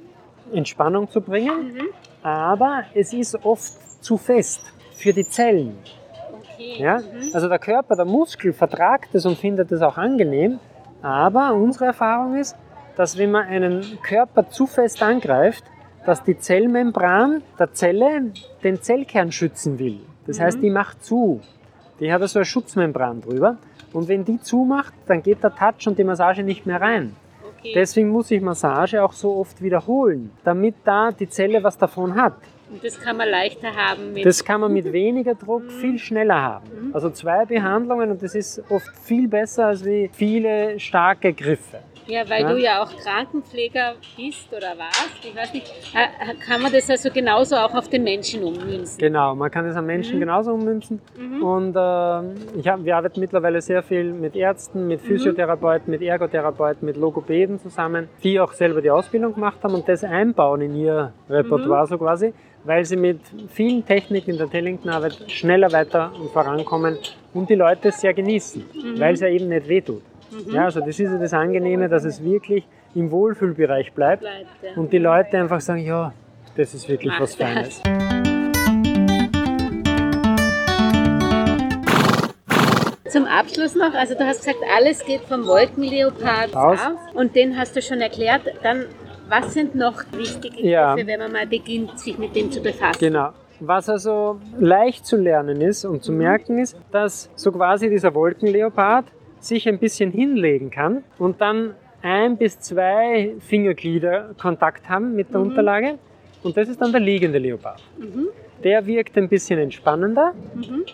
Entspannung 0.53 1.09
zu 1.09 1.21
bringen, 1.21 1.89
aber 2.21 2.83
es 2.93 3.13
ist 3.13 3.43
oft 3.43 4.03
zu 4.03 4.17
fest 4.17 4.61
für 4.93 5.13
die 5.13 5.27
Zellen. 5.27 5.77
Okay. 6.39 6.75
Ja? 6.77 6.99
Also 7.33 7.49
der 7.49 7.59
Körper, 7.59 7.95
der 7.95 8.05
Muskel 8.05 8.53
vertragt 8.53 9.09
es 9.13 9.25
und 9.25 9.37
findet 9.37 9.71
es 9.71 9.81
auch 9.81 9.97
angenehm, 9.97 10.59
aber 11.01 11.53
unsere 11.53 11.85
Erfahrung 11.85 12.35
ist, 12.35 12.55
dass 12.95 13.17
wenn 13.17 13.31
man 13.31 13.47
einen 13.47 13.99
Körper 14.01 14.49
zu 14.49 14.67
fest 14.67 15.01
angreift, 15.01 15.63
dass 16.05 16.23
die 16.23 16.37
Zellmembran 16.37 17.43
der 17.59 17.73
Zelle 17.73 18.31
den 18.63 18.81
Zellkern 18.81 19.31
schützen 19.31 19.79
will. 19.79 19.99
Das 20.27 20.39
heißt, 20.39 20.61
die 20.61 20.69
macht 20.69 21.03
zu. 21.03 21.41
Die 21.99 22.11
hat 22.11 22.21
also 22.21 22.39
eine 22.39 22.45
Schutzmembran 22.45 23.21
drüber. 23.21 23.57
Und 23.93 24.07
wenn 24.07 24.25
die 24.25 24.39
zumacht, 24.39 24.93
dann 25.05 25.21
geht 25.21 25.43
der 25.43 25.53
Touch 25.53 25.87
und 25.87 25.99
die 25.99 26.03
Massage 26.03 26.43
nicht 26.43 26.65
mehr 26.65 26.81
rein. 26.81 27.15
okay. 27.57 27.73
Deswegen 27.75 28.09
muss 28.09 28.31
ich 28.31 28.41
Massage 28.41 29.03
auch 29.03 29.13
so 29.13 29.35
oft 29.35 29.61
wiederholen, 29.61 30.31
damit 30.43 30.75
da 30.83 31.11
die 31.11 31.29
Zelle 31.29 31.63
was 31.63 31.77
davon 31.77 32.15
hat. 32.15 32.37
Und 32.71 32.83
das 32.83 32.99
kann 32.99 33.17
man 33.17 33.27
leichter 33.27 33.75
haben 33.75 34.13
mit. 34.13 34.25
Das 34.25 34.43
kann 34.45 34.61
man 34.61 34.71
mit 34.71 34.91
weniger 34.93 35.35
Druck 35.35 35.69
viel 35.69 35.99
schneller 35.99 36.41
haben. 36.41 36.91
Also 36.93 37.09
zwei 37.09 37.45
Behandlungen 37.45 38.11
und 38.11 38.23
das 38.23 38.33
ist 38.33 38.63
oft 38.69 38.95
viel 39.03 39.27
besser 39.27 39.67
als 39.67 39.83
wie 39.83 40.09
viele 40.13 40.79
starke 40.79 41.33
Griffe. 41.33 41.79
Ja, 42.11 42.29
weil 42.29 42.41
Ja. 42.41 42.49
du 42.53 42.57
ja 42.59 42.83
auch 42.83 42.91
Krankenpfleger 43.03 43.93
bist 44.17 44.47
oder 44.51 44.77
warst. 44.77 45.19
Ich 45.23 45.35
weiß 45.35 45.53
nicht. 45.53 45.67
äh, 45.93 46.35
Kann 46.45 46.61
man 46.61 46.71
das 46.71 46.89
also 46.89 47.09
genauso 47.09 47.55
auch 47.55 47.73
auf 47.73 47.87
den 47.89 48.03
Menschen 48.03 48.43
ummünzen? 48.43 48.99
Genau, 48.99 49.33
man 49.35 49.49
kann 49.49 49.65
es 49.65 49.75
am 49.75 49.85
Menschen 49.85 50.19
genauso 50.19 50.51
ummünzen. 50.53 51.01
Und 51.41 51.75
ähm, 51.77 52.35
ich 52.59 52.67
hab, 52.67 52.83
wir 52.83 52.97
arbeiten 52.97 53.19
mittlerweile 53.19 53.61
sehr 53.61 53.81
viel 53.81 54.11
mit 54.11 54.35
Ärzten, 54.35 54.87
mit 54.87 55.01
Physiotherapeuten, 55.01 55.89
mit 55.89 56.01
Ergotherapeuten, 56.01 56.85
mit 56.85 56.97
Logopäden 56.97 57.59
zusammen, 57.59 58.09
die 58.23 58.39
auch 58.39 58.51
selber 58.51 58.81
die 58.81 58.91
Ausbildung 58.91 59.33
gemacht 59.33 59.59
haben 59.63 59.73
und 59.73 59.87
das 59.87 60.03
einbauen 60.03 60.61
in 60.61 60.75
ihr 60.75 61.13
Repertoire 61.29 61.87
so 61.87 61.97
quasi, 61.97 62.33
weil 62.63 62.83
sie 62.85 62.97
mit 62.97 63.19
vielen 63.49 63.85
Techniken 63.85 64.31
in 64.31 64.37
der 64.37 64.49
Tellington-Arbeit 64.49 65.31
schneller 65.31 65.71
weiter 65.71 66.11
und 66.19 66.29
vorankommen 66.31 66.97
und 67.33 67.49
die 67.49 67.55
Leute 67.55 67.87
es 67.89 68.01
sehr 68.01 68.13
genießen, 68.13 68.63
weil 68.97 69.13
es 69.13 69.21
ja 69.21 69.27
eben 69.29 69.47
nicht 69.47 69.67
wehtut. 69.67 70.01
Ja, 70.51 70.65
also 70.65 70.79
das 70.79 70.89
ist 70.89 70.99
ja 70.99 71.17
das 71.17 71.33
Angenehme, 71.33 71.89
dass 71.89 72.03
es 72.05 72.23
wirklich 72.23 72.65
im 72.95 73.11
Wohlfühlbereich 73.11 73.93
bleibt 73.93 74.21
Bleibt, 74.21 74.47
ja. 74.61 74.69
und 74.75 74.91
die 74.93 74.97
Leute 74.97 75.37
einfach 75.37 75.61
sagen, 75.61 75.85
ja, 75.85 76.13
das 76.55 76.73
ist 76.73 76.87
wirklich 76.89 77.11
Mach 77.13 77.21
was. 77.21 77.35
Feines. 77.35 77.81
Zum 83.09 83.25
Abschluss 83.25 83.75
noch, 83.75 83.93
also 83.93 84.13
du 84.15 84.25
hast 84.25 84.39
gesagt, 84.39 84.59
alles 84.77 85.03
geht 85.05 85.21
vom 85.21 85.45
Wolkenleopard 85.45 86.55
Aus. 86.55 86.79
aus 86.79 86.93
und 87.13 87.35
den 87.35 87.57
hast 87.57 87.75
du 87.75 87.81
schon 87.81 87.99
erklärt. 87.99 88.41
Dann, 88.63 88.85
was 89.27 89.53
sind 89.53 89.75
noch 89.75 90.01
wichtige 90.13 90.65
Ja. 90.65 90.95
Griffe, 90.95 91.07
wenn 91.07 91.19
man 91.19 91.31
mal 91.33 91.45
beginnt, 91.47 91.99
sich 91.99 92.17
mit 92.17 92.35
dem 92.37 92.51
zu 92.51 92.61
befassen? 92.61 92.99
Genau. 92.99 93.29
Was 93.59 93.89
also 93.89 94.39
leicht 94.57 95.05
zu 95.05 95.17
lernen 95.17 95.59
ist 95.61 95.83
und 95.83 96.03
zu 96.03 96.13
merken 96.13 96.57
ist, 96.57 96.77
dass 96.91 97.29
so 97.35 97.51
quasi 97.51 97.89
dieser 97.89 98.15
Wolkenleopard 98.15 99.05
sich 99.43 99.67
ein 99.67 99.79
bisschen 99.79 100.11
hinlegen 100.11 100.69
kann 100.71 101.03
und 101.17 101.41
dann 101.41 101.75
ein 102.01 102.37
bis 102.37 102.59
zwei 102.59 103.33
Fingerglieder 103.39 104.35
Kontakt 104.39 104.89
haben 104.89 105.15
mit 105.15 105.33
der 105.33 105.41
Unterlage. 105.41 105.97
Und 106.43 106.57
das 106.57 106.69
ist 106.69 106.81
dann 106.81 106.91
der 106.91 107.01
liegende 107.01 107.37
Leopard. 107.37 107.83
Der 108.63 108.85
wirkt 108.85 109.17
ein 109.17 109.29
bisschen 109.29 109.59
entspannender, 109.59 110.33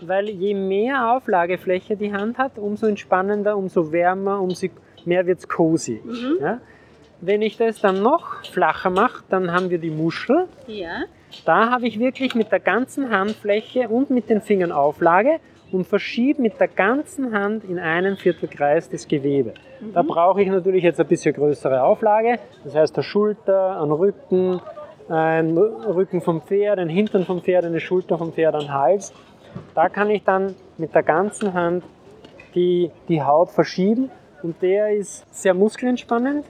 weil 0.01 0.29
je 0.29 0.53
mehr 0.53 1.13
Auflagefläche 1.13 1.95
die 1.95 2.13
Hand 2.13 2.38
hat, 2.38 2.57
umso 2.57 2.88
entspannender, 2.88 3.57
umso 3.57 3.91
wärmer, 3.91 4.41
umso 4.41 4.67
mehr 5.05 5.25
wird 5.25 5.39
es 5.39 5.47
cozy. 5.47 6.01
Ja? 6.41 6.60
Wenn 7.21 7.41
ich 7.41 7.57
das 7.57 7.81
dann 7.81 8.01
noch 8.01 8.43
flacher 8.45 8.89
mache, 8.89 9.23
dann 9.29 9.51
haben 9.51 9.69
wir 9.69 9.79
die 9.79 9.89
Muschel. 9.89 10.45
Ja. 10.67 11.03
Da 11.45 11.69
habe 11.71 11.88
ich 11.88 11.99
wirklich 11.99 12.36
mit 12.36 12.51
der 12.51 12.60
ganzen 12.60 13.10
Handfläche 13.10 13.89
und 13.89 14.10
mit 14.10 14.29
den 14.29 14.41
Fingern 14.41 14.71
Auflage 14.71 15.39
und 15.71 15.86
verschiebe 15.86 16.41
mit 16.41 16.60
der 16.60 16.67
ganzen 16.67 17.34
Hand 17.34 17.63
in 17.63 17.80
einen 17.80 18.17
Viertelkreis 18.17 18.89
das 18.89 19.08
Gewebe. 19.08 19.53
Da 19.93 20.01
brauche 20.01 20.41
ich 20.41 20.47
natürlich 20.47 20.84
jetzt 20.84 20.99
ein 20.99 21.08
bisschen 21.08 21.34
größere 21.34 21.84
Auflage, 21.84 22.39
das 22.63 22.75
heißt 22.75 22.97
der 22.97 23.03
Schulter, 23.03 23.77
an 23.77 23.91
Rücken, 23.91 24.62
ein 25.10 25.58
Rücken 25.58 26.21
vom 26.21 26.41
Pferd, 26.41 26.80
ein 26.80 26.89
Hintern 26.89 27.25
vom 27.25 27.41
Pferd, 27.41 27.65
eine 27.65 27.80
Schulter 27.80 28.17
vom 28.17 28.34
Pferd, 28.34 28.56
ein 28.56 28.73
Hals. 28.73 29.13
Da 29.73 29.89
kann 29.89 30.10
ich 30.10 30.23
dann 30.23 30.56
mit 30.77 30.93
der 30.93 31.03
ganzen 31.03 31.53
Hand 31.53 31.84
die, 32.56 32.91
die 33.08 33.21
Haut 33.21 33.51
verschieben. 33.51 34.10
Und 34.43 34.62
der 34.62 34.91
ist 34.93 35.25
sehr 35.34 35.53
muskelentspannend, 35.53 36.45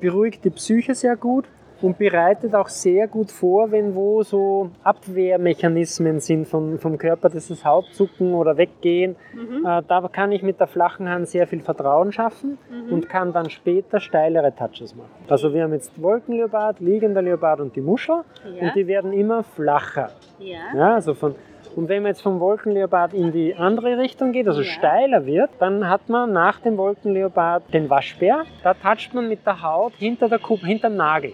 beruhigt 0.00 0.44
die 0.44 0.50
Psyche 0.50 0.94
sehr 0.94 1.16
gut 1.16 1.46
und 1.84 1.98
bereitet 1.98 2.54
auch 2.54 2.68
sehr 2.68 3.06
gut 3.08 3.30
vor, 3.30 3.70
wenn 3.70 3.94
wo 3.94 4.22
so 4.22 4.70
Abwehrmechanismen 4.82 6.20
sind 6.20 6.46
vom, 6.46 6.78
vom 6.78 6.98
Körper, 6.98 7.28
das 7.28 7.50
ist 7.50 7.64
Hautzucken 7.64 8.34
oder 8.34 8.56
Weggehen. 8.56 9.16
Äh, 9.64 9.82
da 9.86 10.08
kann 10.12 10.32
ich 10.32 10.42
mit 10.42 10.60
der 10.60 10.66
flachen 10.66 11.08
Hand 11.08 11.28
sehr 11.28 11.46
viel 11.46 11.60
Vertrauen 11.60 12.12
schaffen 12.12 12.58
und 12.90 13.08
kann 13.08 13.32
dann 13.32 13.50
später 13.50 14.00
steilere 14.00 14.54
Touches 14.54 14.94
machen. 14.94 15.10
Also 15.28 15.52
wir 15.52 15.62
haben 15.64 15.72
jetzt 15.72 16.00
Wolkenleopard, 16.00 16.80
liegender 16.80 17.22
Leopard 17.22 17.60
und 17.60 17.74
die 17.76 17.80
Muschel 17.80 18.22
Ja. 18.58 18.66
und 18.68 18.74
die 18.76 18.86
werden 18.86 19.12
immer 19.12 19.42
flacher. 19.42 20.10
Ja. 20.38 20.58
Ja, 20.74 20.94
also 20.94 21.14
von, 21.14 21.34
und 21.76 21.88
wenn 21.88 22.02
man 22.02 22.10
jetzt 22.10 22.22
vom 22.22 22.40
Wolkenleopard 22.40 23.14
in 23.14 23.32
die 23.32 23.54
andere 23.54 23.98
Richtung 23.98 24.32
geht, 24.32 24.46
also 24.48 24.60
Ja. 24.60 24.66
steiler 24.66 25.26
wird, 25.26 25.50
dann 25.58 25.88
hat 25.88 26.08
man 26.08 26.32
nach 26.32 26.60
dem 26.60 26.76
Wolkenleopard 26.76 27.72
den 27.72 27.90
Waschbär. 27.90 28.42
Da 28.62 28.74
toucht 28.74 29.12
man 29.14 29.28
mit 29.28 29.44
der 29.46 29.62
Haut 29.62 29.92
hinter 29.98 30.28
der 30.28 30.38
Kuppe, 30.38 30.66
hinterm 30.66 30.96
Nagel. 30.96 31.32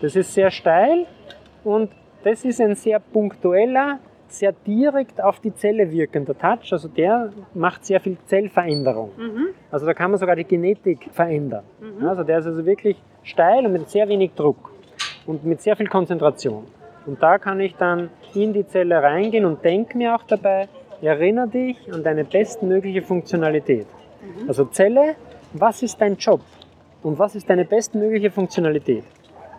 Das 0.00 0.16
ist 0.16 0.32
sehr 0.34 0.50
steil 0.50 1.06
und 1.64 1.90
das 2.24 2.44
ist 2.44 2.60
ein 2.60 2.74
sehr 2.74 3.00
punktueller, 3.00 3.98
sehr 4.28 4.52
direkt 4.66 5.20
auf 5.22 5.40
die 5.40 5.54
Zelle 5.54 5.90
wirkender 5.90 6.36
Touch. 6.38 6.72
Also 6.72 6.88
der 6.88 7.32
macht 7.54 7.84
sehr 7.84 8.00
viel 8.00 8.16
Zellveränderung. 8.26 9.10
Also 9.70 9.86
da 9.86 9.94
kann 9.94 10.10
man 10.10 10.18
sogar 10.18 10.36
die 10.36 10.44
Genetik 10.44 11.08
verändern. 11.12 11.64
Ja, 12.00 12.10
Also 12.10 12.22
der 12.22 12.38
ist 12.38 12.46
also 12.46 12.64
wirklich 12.64 12.96
steil 13.22 13.66
und 13.66 13.72
mit 13.72 13.88
sehr 13.90 14.08
wenig 14.08 14.32
Druck 14.34 14.70
und 15.26 15.44
mit 15.44 15.60
sehr 15.60 15.76
viel 15.76 15.88
Konzentration. 15.88 16.64
Und 17.04 17.22
da 17.22 17.38
kann 17.38 17.60
ich 17.60 17.74
dann 17.74 18.10
in 18.34 18.52
die 18.52 18.66
Zelle 18.66 19.02
reingehen 19.02 19.44
und 19.44 19.64
denke 19.64 19.98
mir 19.98 20.14
auch 20.14 20.22
dabei, 20.22 20.68
erinnere 21.02 21.48
dich 21.48 21.92
an 21.92 22.02
deine 22.04 22.24
bestmögliche 22.24 23.02
Funktionalität. 23.02 23.86
Also 24.46 24.64
Zelle, 24.66 25.16
was 25.52 25.82
ist 25.82 26.00
dein 26.00 26.16
Job 26.16 26.40
und 27.02 27.18
was 27.18 27.34
ist 27.34 27.50
deine 27.50 27.64
bestmögliche 27.64 28.30
Funktionalität? 28.30 29.04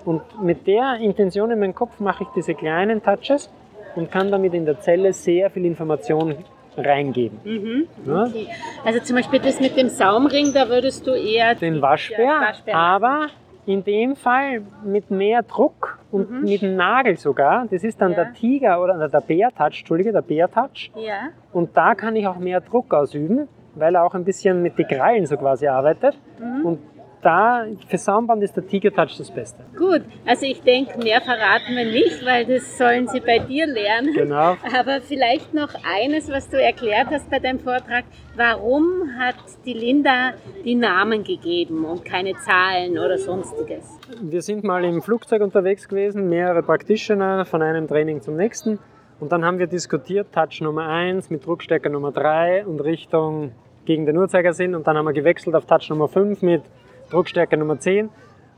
Und 0.06 0.22
mit 0.42 0.68
der 0.68 0.96
Intention 1.00 1.52
in 1.52 1.60
meinem 1.60 1.76
Kopf 1.76 2.00
mache 2.00 2.24
ich 2.24 2.30
diese 2.36 2.54
kleinen 2.54 3.02
Touches 3.02 3.50
und 3.96 4.12
kann 4.12 4.32
damit 4.32 4.54
in 4.54 4.66
der 4.66 4.80
Zelle 4.80 5.13
sehr 5.13 5.50
viel 5.50 5.66
Information 5.66 6.36
reingeben. 6.76 7.88
Ja? 8.06 8.24
Okay. 8.24 8.48
Also 8.84 9.00
zum 9.02 9.16
Beispiel 9.18 9.39
das 9.39 9.60
mit 9.60 9.78
dem 9.78 9.89
Saumring, 9.89 10.52
da 10.54 10.68
würdest 10.70 11.06
du 11.06 11.12
eher 11.12 11.56
Den 11.56 11.82
Waschbär, 11.82 12.26
Ja, 12.26 12.42
Waschbär 12.42 12.76
aber 12.76 13.28
in 13.66 13.84
dem 13.84 14.16
Fall 14.16 14.62
mit 14.84 15.10
mehr 15.10 15.42
Druck 15.44 16.00
und 16.12 16.44
mit 16.44 16.62
dem 16.62 16.76
Nagel 16.76 17.16
sogar. 17.18 17.66
Das 17.72 17.84
ist 17.84 18.02
dann 18.02 18.12
Mhm. 18.12 18.18
Ja. 18.18 18.24
der 18.26 18.34
Tiger 18.34 18.82
oder 18.84 19.08
der 19.08 19.22
Bär-Touch, 19.22 19.80
Entschuldige, 19.80 20.12
der 20.12 20.22
Bär-Touch. 20.22 20.92
Ja. 20.96 21.30
Und 21.54 21.78
da 21.78 21.96
kann 21.96 22.16
ich 22.18 22.28
auch 22.28 22.38
mehr 22.38 22.60
Druck 22.60 22.94
ausüben, 22.94 23.48
weil 23.76 23.96
er 23.96 24.04
auch 24.04 24.16
ein 24.16 24.26
bisschen 24.26 24.62
mit 24.62 24.78
den 24.78 24.88
Krallen 24.88 25.26
so 25.28 25.38
quasi 25.38 25.68
arbeitet. 25.68 26.18
Mhm. 26.39 26.66
Und 26.66 26.80
da, 27.24 27.66
für 27.88 27.98
Saumband 27.98 28.44
ist 28.44 28.56
der 28.56 28.66
Tiger-Touch 28.66 29.18
das 29.18 29.32
Beste. 29.32 29.64
Gut, 29.78 30.02
also 30.26 30.46
ich 30.46 30.62
denke, 30.62 30.98
mehr 31.00 31.22
verraten 31.22 31.76
wir 31.76 31.86
nicht, 31.86 32.26
weil 32.26 32.46
das 32.46 32.78
sollen 32.78 33.08
sie 33.08 33.20
bei 33.20 33.40
dir 33.40 33.66
lernen. 33.66 34.14
Genau. 34.14 34.58
Aber 34.76 35.02
vielleicht 35.02 35.54
noch 35.54 35.70
eines, 35.84 36.30
was 36.30 36.50
du 36.50 36.62
erklärt 36.62 37.08
hast 37.12 37.30
bei 37.30 37.40
deinem 37.40 37.60
Vortrag. 37.60 38.06
Warum 38.36 39.10
hat 39.18 39.36
die 39.66 39.74
Linda 39.74 40.34
die 40.66 40.76
Namen 40.76 41.24
gegeben 41.24 41.86
und 41.86 42.04
keine 42.06 42.34
Zahlen 42.36 42.98
oder 42.98 43.18
sonstiges? 43.18 44.00
Wir 44.22 44.42
sind 44.42 44.64
mal 44.64 44.84
im 44.84 45.02
Flugzeug 45.02 45.42
unterwegs 45.42 45.88
gewesen, 45.88 46.30
mehrere 46.30 46.64
Practitioner 46.64 47.46
von 47.46 47.62
einem 47.62 47.88
Training 47.88 48.22
zum 48.22 48.36
nächsten. 48.36 48.80
Und 49.20 49.32
dann 49.32 49.46
haben 49.46 49.60
wir 49.60 49.68
diskutiert, 49.68 50.34
Touch 50.34 50.60
Nummer 50.62 50.88
1 50.88 51.30
mit 51.30 51.46
Druckstärke 51.46 51.90
Nummer 51.90 52.12
3 52.12 52.66
und 52.66 52.80
Richtung 52.82 53.52
gegen 53.86 54.06
den 54.06 54.18
Uhrzeigersinn. 54.18 54.76
Und 54.76 54.88
dann 54.88 54.98
haben 54.98 55.06
wir 55.06 55.14
gewechselt 55.14 55.56
auf 55.56 55.66
Touch 55.66 55.90
Nummer 55.90 56.08
5 56.08 56.42
mit 56.42 56.64
Druckstärke 57.13 57.56
Nummer 57.56 57.80
10. 57.80 58.10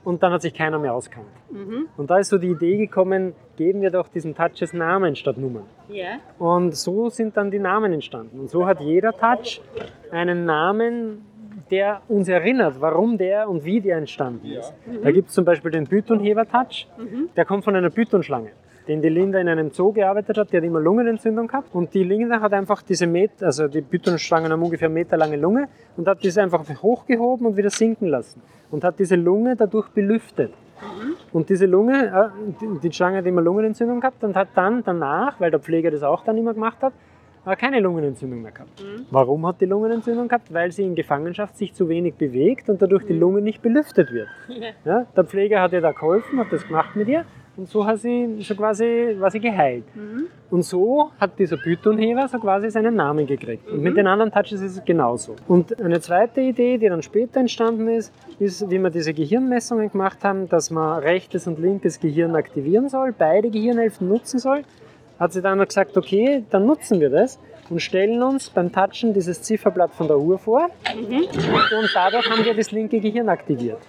Und 0.04 0.22
dann 0.22 0.32
hat 0.32 0.44
sich 0.44 0.54
keiner 0.54 0.78
mehr 0.78 0.94
auskannt. 0.94 1.26
Und 1.98 2.12
da 2.12 2.20
ist 2.20 2.30
so 2.30 2.38
die 2.38 2.50
Idee 2.50 2.78
gekommen, 2.78 3.34
geben 3.58 3.82
wir 3.82 3.90
doch 3.90 4.08
diesen 4.08 4.36
Touches 4.36 4.72
Namen 4.72 5.16
statt 5.16 5.38
Nummern. 5.38 5.66
Ja. 5.90 6.20
Und 6.38 6.76
so 6.76 7.10
sind 7.10 7.36
dann 7.38 7.50
die 7.50 7.58
Namen 7.58 7.92
entstanden. 7.92 8.40
Und 8.40 8.50
so 8.52 8.68
hat 8.68 8.82
jeder 8.82 9.14
Touch 9.14 9.62
einen 10.12 10.46
Namen, 10.46 11.26
der 11.72 12.02
uns 12.08 12.28
erinnert, 12.30 12.80
warum 12.80 13.18
der 13.18 13.50
und 13.50 13.66
wie 13.66 13.82
der 13.82 13.98
entstanden 13.98 14.46
ist. 14.46 14.76
Da 15.02 15.10
gibt 15.10 15.30
es 15.30 15.34
zum 15.34 15.44
Beispiel 15.44 15.72
den 15.72 15.88
Pythonheber-Touch, 15.88 16.88
der 17.36 17.46
kommt 17.46 17.64
von 17.64 17.76
einer 17.76 17.90
Pythonschlange, 17.90 18.52
den 18.88 19.02
die 19.02 19.10
Linda 19.10 19.40
in 19.40 19.48
einem 19.50 19.72
Zoo 19.72 19.92
gearbeitet 19.92 20.38
hat, 20.38 20.52
die 20.52 20.58
hat 20.58 20.64
immer 20.64 20.80
Lungenentzündung 20.80 21.48
gehabt. 21.48 21.74
Und 21.74 21.94
die 21.94 22.04
Linda 22.04 22.40
hat 22.42 22.54
einfach 22.54 22.82
diese 22.82 23.08
Meter, 23.08 23.48
also 23.48 23.68
die 23.68 23.82
Pythonschlangen 23.82 24.52
haben 24.52 24.62
ungefähr 24.62 24.90
meterlange 24.90 25.38
Lunge 25.38 25.68
und 25.98 26.08
hat 26.08 26.24
diese 26.24 26.42
einfach 26.44 26.64
hochgehoben 26.82 27.48
und 27.48 27.58
wieder 27.58 27.70
sinken 27.70 28.08
lassen. 28.08 28.42
Und 28.72 28.84
hat 28.84 29.00
diese 29.00 29.16
Lunge 29.16 29.56
dadurch 29.56 29.90
belüftet. 29.90 30.52
Und 31.32 31.50
diese 31.50 31.66
Lunge, 31.66 32.08
äh, 32.08 32.52
die- 32.62 32.80
die 32.90 32.92
Schlange 32.94 33.18
hat 33.18 33.26
immer 33.26 33.42
Lungenentzündung 33.42 34.00
gehabt 34.02 34.24
und 34.24 34.36
hat 34.36 34.50
dann 34.56 34.84
danach, 34.84 35.40
weil 35.40 35.50
der 35.52 35.60
Pfleger 35.60 35.90
das 35.92 36.04
auch 36.04 36.24
dann 36.24 36.38
immer 36.38 36.54
gemacht 36.54 36.78
hat, 36.82 36.94
äh, 37.46 37.56
keine 37.56 37.80
Lungenentzündung 37.80 38.42
mehr 38.42 38.52
gehabt. 38.52 38.84
Warum 39.10 39.46
hat 39.48 39.62
die 39.62 39.66
Lungenentzündung 39.66 40.28
gehabt? 40.28 40.54
Weil 40.54 40.72
sie 40.72 40.84
in 40.84 40.96
Gefangenschaft 40.96 41.58
sich 41.58 41.74
zu 41.74 41.88
wenig 41.88 42.16
bewegt 42.16 42.70
und 42.70 42.82
dadurch 42.82 43.06
die 43.06 43.14
Lunge 43.18 43.42
nicht 43.42 43.62
belüftet 43.62 44.12
wird. 44.12 44.28
Ja, 44.86 45.06
der 45.16 45.24
Pfleger 45.24 45.62
hat 45.62 45.72
ihr 45.74 45.82
da 45.82 45.92
geholfen, 45.92 46.40
hat 46.40 46.52
das 46.52 46.68
gemacht 46.68 46.96
mit 46.96 47.08
ihr 47.08 47.24
und 47.58 47.70
so 47.70 47.86
hat 47.86 48.00
sie 48.00 48.38
so 48.42 48.56
quasi 48.56 49.16
war 49.18 49.32
sie 49.32 49.40
geheilt. 49.40 49.86
Und 50.50 50.64
so 50.64 51.12
hat 51.20 51.40
dieser 51.40 51.58
Pythonheber 51.58 52.28
so 52.28 52.38
quasi 52.40 52.70
seinen 52.70 52.96
Namen 52.96 53.26
gekriegt. 53.26 53.70
Und 53.70 53.82
mit 53.82 53.98
den 53.98 54.08
anderen 54.08 54.32
Touches 54.32 54.62
ist 54.62 54.78
es 54.78 54.86
genauso. 54.86 55.36
Und 55.48 55.80
eine 55.82 56.00
zweite 56.02 56.42
Idee, 56.42 56.78
die 56.78 56.88
dann 56.88 57.02
später 57.02 57.40
entstanden 57.40 57.88
ist, 57.88 58.14
ist, 58.40 58.70
wie 58.70 58.80
wir 58.80 58.90
diese 58.90 59.14
Gehirnmessungen 59.14 59.92
gemacht 59.92 60.24
haben, 60.24 60.50
dass 60.50 60.70
man 60.70 61.00
rechtes 61.00 61.48
und 61.48 61.60
linkes 61.60 62.00
Gehirn 62.00 62.36
aktivieren 62.36 62.90
soll, 62.90 63.14
beide 63.18 63.50
Gehirnhälften 63.50 64.08
nutzen 64.08 64.40
soll, 64.40 64.64
hat 65.20 65.34
sie 65.34 65.42
dann 65.42 65.60
gesagt, 65.60 65.98
okay, 65.98 66.44
dann 66.50 66.66
nutzen 66.66 67.00
wir 67.00 67.10
das 67.10 67.40
und 67.70 67.82
stellen 67.82 68.22
uns 68.22 68.50
beim 68.50 68.72
Touchen 68.72 69.14
dieses 69.14 69.42
Zifferblatt 69.42 69.94
von 69.94 70.08
der 70.08 70.20
Uhr 70.20 70.38
vor 70.38 70.70
und 70.94 71.90
dadurch 71.94 72.30
haben 72.30 72.46
wir 72.46 72.54
das 72.54 72.72
linke 72.72 73.00
Gehirn 73.00 73.30
aktiviert. 73.30 73.80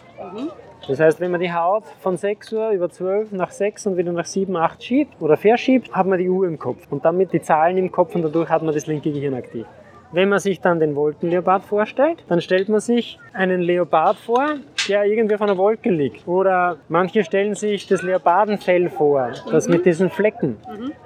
Das 0.88 1.00
heißt, 1.00 1.20
wenn 1.20 1.32
man 1.32 1.40
die 1.40 1.52
Haut 1.52 1.84
von 2.00 2.16
6 2.16 2.52
Uhr 2.52 2.70
über 2.70 2.88
12 2.88 3.32
nach 3.32 3.50
6 3.50 3.86
und 3.86 3.96
wieder 3.96 4.12
nach 4.12 4.24
7, 4.24 4.56
8 4.56 4.82
schiebt 4.82 5.20
oder 5.20 5.36
verschiebt, 5.36 5.92
hat 5.92 6.06
man 6.06 6.18
die 6.18 6.28
Uhr 6.28 6.46
im 6.46 6.58
Kopf 6.58 6.86
und 6.90 7.04
damit 7.04 7.32
die 7.32 7.42
Zahlen 7.42 7.76
im 7.76 7.90
Kopf 7.90 8.14
und 8.14 8.22
dadurch 8.22 8.48
hat 8.48 8.62
man 8.62 8.72
das 8.72 8.86
linke 8.86 9.10
Gehirn 9.10 9.34
aktiv. 9.34 9.66
Wenn 10.12 10.28
man 10.28 10.38
sich 10.38 10.60
dann 10.60 10.78
den 10.78 10.94
Wolkenleopard 10.94 11.64
vorstellt, 11.64 12.22
dann 12.28 12.40
stellt 12.40 12.68
man 12.68 12.78
sich 12.78 13.18
einen 13.32 13.60
Leopard 13.60 14.16
vor, 14.16 14.54
der 14.88 15.04
irgendwie 15.04 15.34
auf 15.34 15.42
einer 15.42 15.58
Wolke 15.58 15.90
liegt. 15.90 16.28
Oder 16.28 16.76
manche 16.88 17.24
stellen 17.24 17.56
sich 17.56 17.88
das 17.88 18.02
Leopardenfell 18.02 18.88
vor, 18.88 19.32
das 19.50 19.68
mit 19.68 19.84
diesen 19.84 20.08
Flecken. 20.10 20.56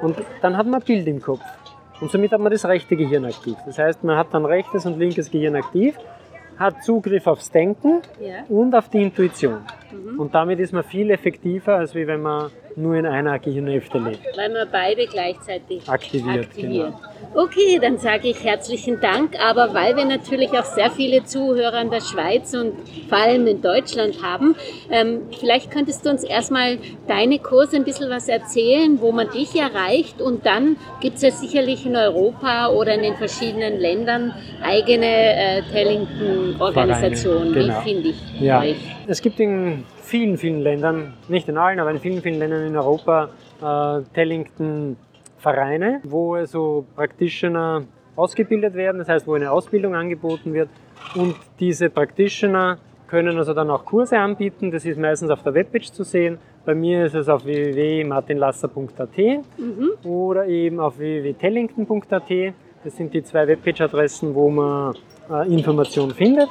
Und 0.03 0.17
dann 0.43 0.57
hat 0.57 0.67
man 0.67 0.81
ein 0.81 0.87
Bild 0.87 1.07
im 1.07 1.23
Kopf. 1.23 1.41
Und 2.01 2.11
somit 2.11 2.33
hat 2.33 2.41
man 2.41 2.53
das 2.53 2.67
rechte 2.67 2.97
Gehirn 2.97 3.25
aktiv. 3.25 3.57
Das 3.65 3.79
heißt, 3.79 4.05
man 4.05 4.17
hat 4.17 4.29
dann 4.33 4.45
rechtes 4.45 4.85
und 4.85 4.99
linkes 4.99 5.31
Gehirn 5.31 5.57
aktiv, 5.57 5.97
hat 6.61 6.85
Zugriff 6.85 7.27
aufs 7.27 7.51
Denken 7.51 8.03
Ja. 8.21 8.45
und 8.49 8.75
auf 8.75 8.89
die 8.91 9.03
Intuition. 9.03 9.59
Und 10.19 10.35
damit 10.35 10.61
ist 10.61 10.73
man 10.73 10.85
viel 10.85 11.11
effektiver, 11.11 11.77
als 11.77 11.95
wie 11.95 12.07
wenn 12.07 12.21
man 12.23 12.51
nur 12.77 12.95
in 12.95 13.07
einer 13.07 13.39
Gehirnhälfte 13.39 13.99
lebt. 13.99 14.21
Weil 14.37 14.51
man 14.51 14.69
beide 14.71 15.07
gleichzeitig 15.07 15.89
Aktiviert, 15.89 16.47
aktiviert. 16.47 16.93
Okay, 17.35 17.79
dann 17.81 17.99
sage 17.99 18.29
ich 18.29 18.43
herzlichen 18.43 19.01
Dank. 19.01 19.35
Aber 19.41 19.73
weil 19.75 19.97
wir 19.97 20.05
natürlich 20.05 20.51
auch 20.51 20.65
sehr 20.65 20.91
viele 20.91 21.25
Zuhörer 21.25 21.81
in 21.83 21.91
der 21.91 22.01
Schweiz 22.01 22.55
und 22.55 22.73
vor 23.09 23.19
allem 23.19 23.47
in 23.47 23.61
Deutschland 23.63 24.23
haben, 24.23 24.57
ähm, 24.91 25.23
vielleicht 25.39 25.71
könntest 25.71 26.05
du 26.05 26.11
uns 26.11 26.25
erstmal 26.25 26.79
deine 27.07 27.39
Kurse 27.39 27.77
ein 27.77 27.85
bisschen 27.85 28.11
was 28.11 28.29
erzählen, 28.29 29.01
wo 29.01 29.13
man 29.13 29.31
dich 29.31 29.55
erreicht. 29.55 30.21
Und 30.21 30.47
dann 30.47 30.77
gibt 31.01 31.17
es 31.17 31.23
ja 31.23 31.31
sicherlich 31.31 31.87
in 31.87 31.97
Europa 31.97 32.69
oder 32.69 32.95
in 32.95 33.03
den 33.03 33.15
verschiedenen 33.17 33.79
Ländern 33.79 34.35
eigene 34.63 35.07
äh, 35.07 35.63
Tellington-Organisationen. 35.73 37.53
Genau. 37.53 37.79
Wie 37.85 37.89
finde 37.91 38.09
ich 38.09 38.41
Ja, 38.41 38.61
euch? 38.61 38.77
es 39.07 39.21
gibt 39.23 39.39
in 39.41 39.85
vielen, 40.11 40.37
vielen 40.37 40.61
Ländern, 40.61 41.15
nicht 41.29 41.49
in 41.49 41.57
allen, 41.57 41.79
aber 41.79 41.91
in 41.93 42.01
vielen, 42.01 42.21
vielen 42.21 42.39
Ländern 42.41 42.67
in 42.67 42.77
Europa 42.77 43.31
äh, 43.63 44.03
Tellington-Vereine, 44.13 46.01
wo 46.03 46.35
also 46.35 46.85
Practitioner 46.97 47.85
ausgebildet 48.17 48.75
werden, 48.75 48.99
das 48.99 49.09
heißt, 49.09 49.27
wo 49.27 49.35
eine 49.35 49.51
Ausbildung 49.53 49.95
angeboten 49.95 50.53
wird. 50.53 50.69
Und 51.15 51.37
diese 51.61 51.91
Practitioner 51.91 52.79
können 53.07 53.39
also 53.39 53.55
dann 53.55 53.71
auch 53.71 53.85
Kurse 53.85 54.19
anbieten. 54.19 54.73
Das 54.73 54.85
ist 54.85 54.99
meistens 54.99 55.31
auf 55.31 55.43
der 55.43 55.55
Webpage 55.55 55.93
zu 55.93 56.03
sehen. 56.03 56.39
Bei 56.65 56.75
mir 56.75 57.05
ist 57.07 57.15
es 57.15 57.29
auf 57.29 57.45
www.martinlasser.at 57.45 59.19
oder 60.05 60.47
eben 60.47 60.81
auf 60.81 60.99
www.tellington.at. 60.99 62.55
Das 62.83 62.97
sind 62.97 63.15
die 63.15 63.23
zwei 63.23 63.47
Webpage-Adressen, 63.47 64.35
wo 64.35 64.51
man 64.51 64.95
äh, 65.31 65.53
Informationen 65.53 66.13
findet. 66.13 66.49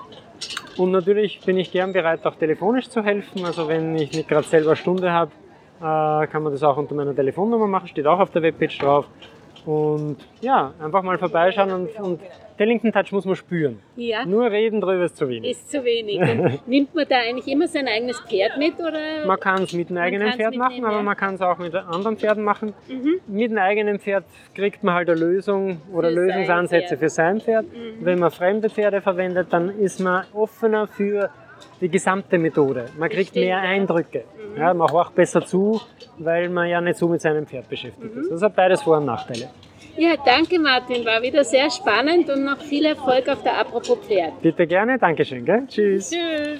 Und 0.79 0.91
natürlich 0.91 1.41
bin 1.41 1.57
ich 1.57 1.73
gern 1.73 1.91
bereit, 1.91 2.25
auch 2.25 2.35
telefonisch 2.35 2.87
zu 2.87 3.03
helfen. 3.03 3.43
Also 3.43 3.67
wenn 3.67 3.95
ich 3.95 4.13
nicht 4.13 4.29
gerade 4.29 4.47
selber 4.47 4.77
Stunde 4.77 5.11
habe, 5.11 5.31
äh, 5.79 6.25
kann 6.27 6.41
man 6.41 6.53
das 6.53 6.63
auch 6.63 6.77
unter 6.77 6.95
meiner 6.95 7.13
Telefonnummer 7.13 7.67
machen, 7.67 7.89
steht 7.89 8.07
auch 8.07 8.19
auf 8.19 8.31
der 8.31 8.43
Webpage 8.43 8.77
drauf. 8.77 9.05
Und 9.65 10.17
ja, 10.41 10.73
einfach 10.81 11.03
mal 11.03 11.17
vorbeischauen 11.17 11.71
und, 11.71 11.99
und 11.99 12.19
Tellington 12.57 12.91
Touch 12.91 13.11
muss 13.11 13.23
man 13.23 13.35
spüren. 13.35 13.79
Ja. 13.95 14.25
Nur 14.25 14.51
reden 14.51 14.81
drüber 14.81 15.05
ist 15.05 15.15
zu 15.15 15.29
wenig. 15.29 15.51
Ist 15.51 15.71
zu 15.71 15.83
wenig. 15.85 16.19
Und 16.19 16.67
nimmt 16.67 16.93
man 16.93 17.05
da 17.07 17.17
eigentlich 17.17 17.47
immer 17.47 17.67
sein 17.67 17.87
eigenes 17.87 18.19
Pferd 18.19 18.57
mit? 18.57 18.79
Oder? 18.79 19.25
Man 19.25 19.39
kann 19.39 19.63
es 19.63 19.71
mit 19.71 19.89
einem 19.89 19.99
eigenen 19.99 20.33
Pferd 20.33 20.55
machen, 20.55 20.83
aber 20.83 20.97
ja. 20.97 21.01
man 21.03 21.15
kann 21.15 21.35
es 21.35 21.41
auch 21.41 21.57
mit 21.57 21.73
anderen 21.73 22.17
Pferden 22.17 22.43
machen. 22.43 22.73
Mhm. 22.89 23.21
Mit 23.27 23.51
einem 23.51 23.59
eigenen 23.59 23.99
Pferd 23.99 24.25
kriegt 24.53 24.83
man 24.83 24.95
halt 24.95 25.09
eine 25.09 25.19
Lösung 25.19 25.81
oder 25.93 26.09
Für 26.09 26.15
sein 26.15 26.25
Lösungsansätze 26.25 26.87
Pferd. 26.87 26.99
für 26.99 27.09
sein 27.09 27.39
Pferd. 27.39 27.65
Mhm. 27.65 28.05
Wenn 28.05 28.19
man 28.19 28.31
fremde 28.31 28.69
Pferde 28.69 29.01
verwendet, 29.01 29.47
dann 29.51 29.69
ist 29.69 30.01
man 30.01 30.25
offener 30.33 30.87
für 30.87 31.29
die 31.81 31.89
gesamte 31.89 32.37
Methode. 32.37 32.85
Man 32.97 33.09
kriegt 33.09 33.29
stimmt, 33.29 33.45
mehr 33.45 33.57
ja. 33.57 33.61
Eindrücke. 33.63 34.23
Mhm. 34.53 34.57
Ja, 34.57 34.73
man 34.73 34.91
horcht 34.91 35.15
besser 35.15 35.45
zu, 35.45 35.81
weil 36.17 36.49
man 36.49 36.67
ja 36.67 36.81
nicht 36.81 36.97
so 36.97 37.07
mit 37.07 37.21
seinem 37.21 37.45
Pferd 37.45 37.69
beschäftigt 37.69 38.15
Mhm. 38.15 38.21
ist. 38.21 38.31
Das 38.31 38.41
hat 38.41 38.55
beides 38.55 38.81
Vor- 38.81 38.97
und 38.97 39.05
Nachteile. 39.05 39.49
Ja, 39.97 40.15
danke 40.25 40.59
Martin, 40.59 41.05
war 41.05 41.21
wieder 41.21 41.43
sehr 41.43 41.69
spannend 41.69 42.29
und 42.29 42.45
noch 42.45 42.59
viel 42.59 42.85
Erfolg 42.85 43.27
auf 43.27 43.43
der 43.43 43.57
Apropos 43.59 43.97
Pferd. 44.07 44.41
Bitte 44.41 44.65
gerne, 44.65 44.97
Dankeschön. 44.97 45.43
Gell? 45.45 45.63
Tschüss. 45.67 46.11
Tschüss. 46.11 46.59